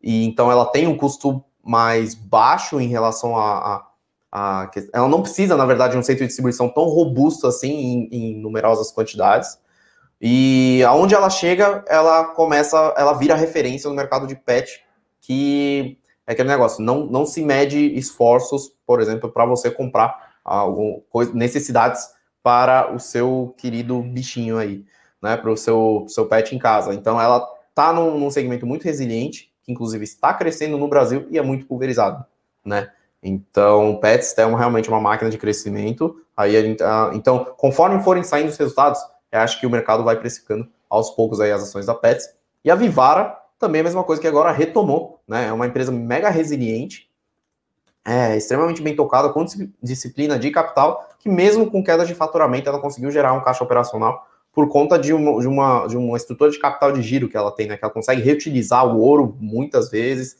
[0.03, 3.87] e então ela tem um custo mais baixo em relação a,
[4.29, 8.09] a, Ela não precisa, na verdade, de um centro de distribuição tão robusto assim em,
[8.11, 9.57] em numerosas quantidades.
[10.19, 14.83] E aonde ela chega, ela começa, ela vira referência no mercado de pet,
[15.21, 21.01] que é aquele negócio, não, não se mede esforços, por exemplo, para você comprar algum,
[21.33, 22.09] necessidades
[22.41, 24.83] para o seu querido bichinho aí,
[25.21, 25.37] né?
[25.37, 26.93] Para o seu, seu pet em casa.
[26.93, 31.37] Então ela está num, num, segmento muito resiliente, que inclusive está crescendo no Brasil e
[31.37, 32.25] é muito pulverizado,
[32.65, 32.89] né?
[33.21, 36.21] Então, Pets é uma, realmente uma máquina de crescimento.
[36.35, 38.99] Aí, ah, então, conforme forem saindo os resultados,
[39.31, 42.29] eu acho que o mercado vai precificando aos poucos aí as ações da Pets.
[42.63, 45.47] E a Vivara também é a mesma coisa que agora retomou, né?
[45.47, 47.09] É uma empresa mega resiliente,
[48.05, 49.45] é extremamente bem tocada, com
[49.83, 54.25] disciplina de capital, que mesmo com queda de faturamento, ela conseguiu gerar um caixa operacional
[54.53, 57.51] por conta de uma, de uma, de uma estrutura de capital de giro que ela
[57.51, 57.75] tem, né?
[57.77, 60.37] Que ela consegue reutilizar o ouro muitas vezes.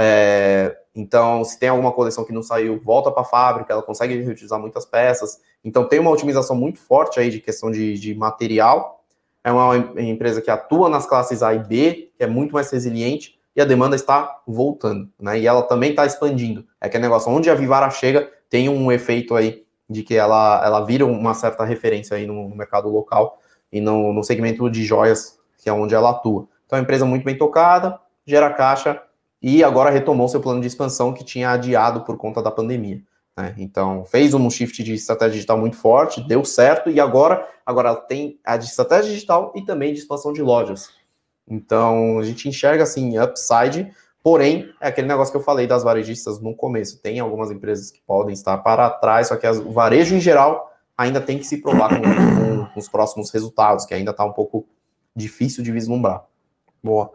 [0.00, 4.14] É, então, se tem alguma coleção que não saiu, volta para a fábrica, ela consegue
[4.22, 5.40] reutilizar muitas peças.
[5.64, 9.04] Então, tem uma otimização muito forte aí de questão de, de material.
[9.42, 13.38] É uma empresa que atua nas classes A e B, que é muito mais resiliente,
[13.56, 15.40] e a demanda está voltando, né?
[15.40, 16.64] E ela também está expandindo.
[16.80, 20.80] É aquele negócio, onde a Vivara chega, tem um efeito aí de que ela, ela
[20.84, 23.40] vira uma certa referência aí no, no mercado local
[23.72, 26.46] e no, no segmento de joias, que é onde ela atua.
[26.66, 29.02] Então, é uma empresa muito bem tocada, gera caixa
[29.42, 33.02] e agora retomou seu plano de expansão que tinha adiado por conta da pandemia.
[33.36, 33.54] Né?
[33.56, 38.38] Então, fez um shift de estratégia digital muito forte, deu certo, e agora, agora tem
[38.44, 40.90] a de estratégia digital e também de expansão de lojas.
[41.46, 43.90] Então, a gente enxerga assim, upside,
[44.22, 47.00] porém, é aquele negócio que eu falei das varejistas no começo.
[47.00, 50.72] Tem algumas empresas que podem estar para trás, só que as, o varejo em geral
[50.96, 54.32] ainda tem que se provar com, com, com os próximos resultados, que ainda está um
[54.32, 54.66] pouco
[55.14, 56.24] difícil de vislumbrar.
[56.82, 57.12] Boa.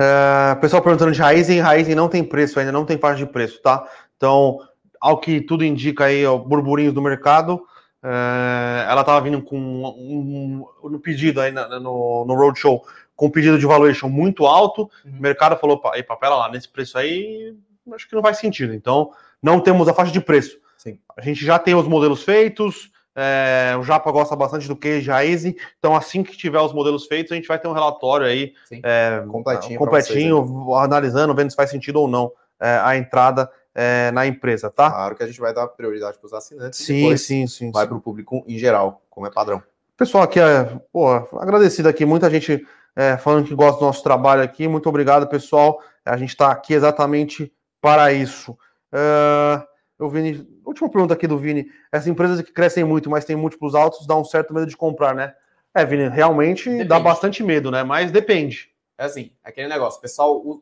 [0.00, 3.60] É, pessoal perguntando de Raizen, Raizen não tem preço, ainda não tem parte de preço,
[3.60, 3.84] tá?
[4.16, 4.58] Então,
[5.00, 7.60] ao que tudo indica aí, ó, burburinhos do mercado,
[8.02, 12.84] é, ela estava vindo com um, um, no pedido aí na, no, no Roadshow,
[13.16, 15.18] com um pedido de valuation muito alto, uhum.
[15.18, 17.56] o mercado falou, ei, papela lá, nesse preço aí,
[17.92, 18.72] acho que não faz sentido.
[18.72, 19.10] Então,
[19.42, 20.58] não temos a faixa de preço.
[20.76, 21.00] Sim.
[21.16, 25.56] A gente já tem os modelos feitos, é, o Japa gosta bastante do queijo Easy,
[25.78, 28.52] então assim que tiver os modelos feitos, a gente vai ter um relatório aí
[28.82, 34.12] é, completinho, completinho vocês, analisando, vendo se faz sentido ou não é, a entrada é,
[34.12, 34.88] na empresa, tá?
[34.88, 36.78] Claro que a gente vai dar prioridade para os assinantes.
[36.78, 37.72] Sim, sim, sim.
[37.72, 39.60] Vai para o público em geral, como é padrão.
[39.96, 41.08] Pessoal, aqui é pô,
[41.40, 42.64] agradecido aqui, muita gente
[42.94, 44.68] é, falando que gosta do nosso trabalho aqui.
[44.68, 45.80] Muito obrigado, pessoal.
[46.04, 48.52] A gente está aqui exatamente para isso.
[48.92, 49.62] Uh,
[49.98, 51.70] o Vini, última pergunta aqui do Vini.
[51.90, 55.14] Essas empresas que crescem muito, mas têm múltiplos altos, dá um certo medo de comprar,
[55.14, 55.34] né?
[55.74, 56.88] É, Vini, realmente depende.
[56.88, 57.82] dá bastante medo, né?
[57.82, 58.70] Mas depende.
[58.96, 60.00] É assim, aquele negócio.
[60.00, 60.60] Pessoal, o,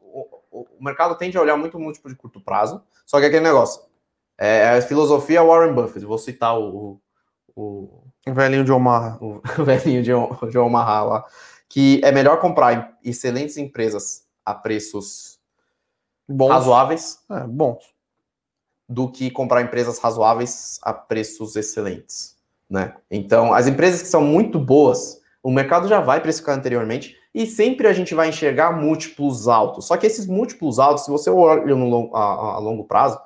[0.51, 3.83] o, o mercado tende a olhar muito múltiplo de curto prazo, só que aquele negócio.
[4.39, 6.05] É, é a filosofia Warren Buffett.
[6.05, 7.01] Vou citar o.
[7.55, 9.19] O, o velhinho de Omaha.
[9.21, 10.13] O, o velhinho de,
[10.51, 11.25] de Omaha lá.
[11.69, 15.41] Que é melhor comprar excelentes empresas a preços
[16.29, 16.51] bons.
[16.51, 17.19] razoáveis.
[17.31, 17.96] É, bons
[18.89, 22.37] do que comprar empresas razoáveis a preços excelentes,
[22.69, 22.95] né?
[23.11, 27.87] Então, as empresas que são muito boas, o mercado já vai precificar anteriormente e sempre
[27.87, 29.87] a gente vai enxergar múltiplos altos.
[29.87, 33.21] Só que esses múltiplos altos, se você olha no a, a longo prazo,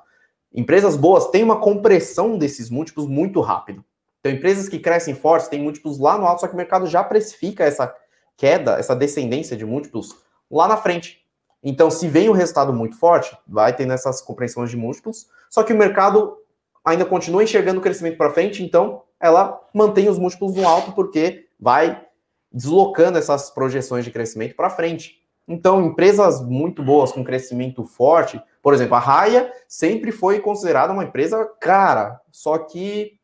[0.52, 3.84] empresas boas têm uma compressão desses múltiplos muito rápido.
[4.18, 7.02] Então, empresas que crescem fortes têm múltiplos lá no alto, só que o mercado já
[7.04, 7.94] precifica essa
[8.36, 10.14] queda, essa descendência de múltiplos
[10.50, 11.19] lá na frente.
[11.62, 15.62] Então, se vem o um resultado muito forte, vai tendo essas compreensões de múltiplos, só
[15.62, 16.38] que o mercado
[16.84, 21.46] ainda continua enxergando o crescimento para frente, então ela mantém os múltiplos no alto porque
[21.60, 22.02] vai
[22.50, 25.20] deslocando essas projeções de crescimento para frente.
[25.46, 31.04] Então, empresas muito boas com crescimento forte, por exemplo, a Raia sempre foi considerada uma
[31.04, 33.18] empresa cara, só que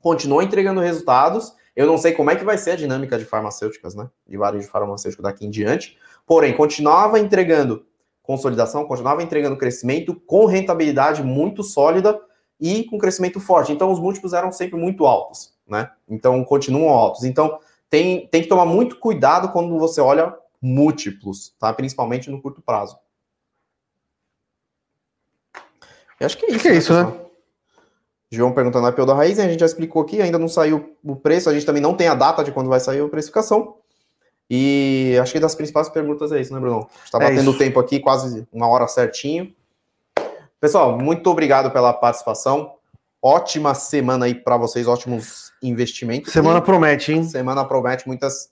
[0.00, 1.54] continua entregando resultados.
[1.74, 4.10] Eu não sei como é que vai ser a dinâmica de farmacêuticas, né?
[4.26, 5.96] De varejo farmacêutico daqui em diante,
[6.28, 7.86] porém continuava entregando
[8.22, 12.20] consolidação, continuava entregando crescimento com rentabilidade muito sólida
[12.60, 13.72] e com crescimento forte.
[13.72, 15.90] Então os múltiplos eram sempre muito altos, né?
[16.06, 17.24] Então continuam altos.
[17.24, 17.58] Então
[17.88, 21.72] tem, tem que tomar muito cuidado quando você olha múltiplos, tá?
[21.72, 22.98] Principalmente no curto prazo.
[26.20, 26.60] Eu acho que é isso.
[26.60, 27.10] Que é né, isso, né?
[28.30, 31.16] João perguntando a IPO da Raiz, a gente já explicou aqui, ainda não saiu o
[31.16, 33.78] preço, a gente também não tem a data de quando vai sair a precificação.
[34.50, 36.88] E acho que das principais perguntas é isso, né, Bruno?
[37.04, 39.54] Está é batendo o tempo aqui, quase uma hora certinho.
[40.60, 42.74] Pessoal, muito obrigado pela participação.
[43.22, 46.32] Ótima semana aí para vocês, ótimos investimentos.
[46.32, 47.24] Semana e promete, hein?
[47.24, 48.50] Semana promete muitas,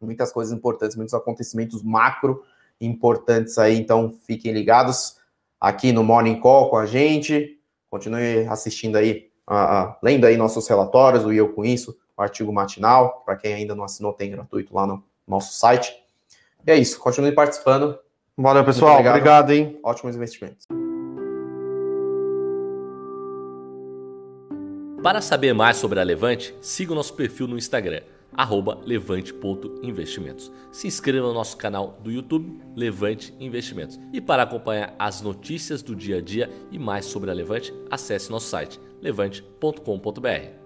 [0.00, 2.42] muitas coisas importantes, muitos acontecimentos macro
[2.80, 5.16] importantes aí, então fiquem ligados.
[5.58, 7.58] aqui no Morning Call com a gente.
[7.90, 12.52] Continue assistindo aí, uh, uh, lendo aí nossos relatórios, o Eu Com Isso, o artigo
[12.52, 13.22] matinal.
[13.24, 15.94] Para quem ainda não assinou, tem gratuito lá no nosso site.
[16.66, 17.98] E é isso, continue participando.
[18.36, 18.92] Valeu, pessoal.
[18.92, 19.14] Obrigado.
[19.14, 19.80] obrigado, hein?
[19.82, 20.66] Ótimos investimentos.
[25.02, 28.00] Para saber mais sobre a Levante, siga o nosso perfil no Instagram,
[28.84, 30.50] levante.investimentos.
[30.72, 34.00] Se inscreva no nosso canal do YouTube, Levante Investimentos.
[34.12, 38.30] E para acompanhar as notícias do dia a dia e mais sobre a Levante, acesse
[38.30, 40.65] nosso site levante.com.br.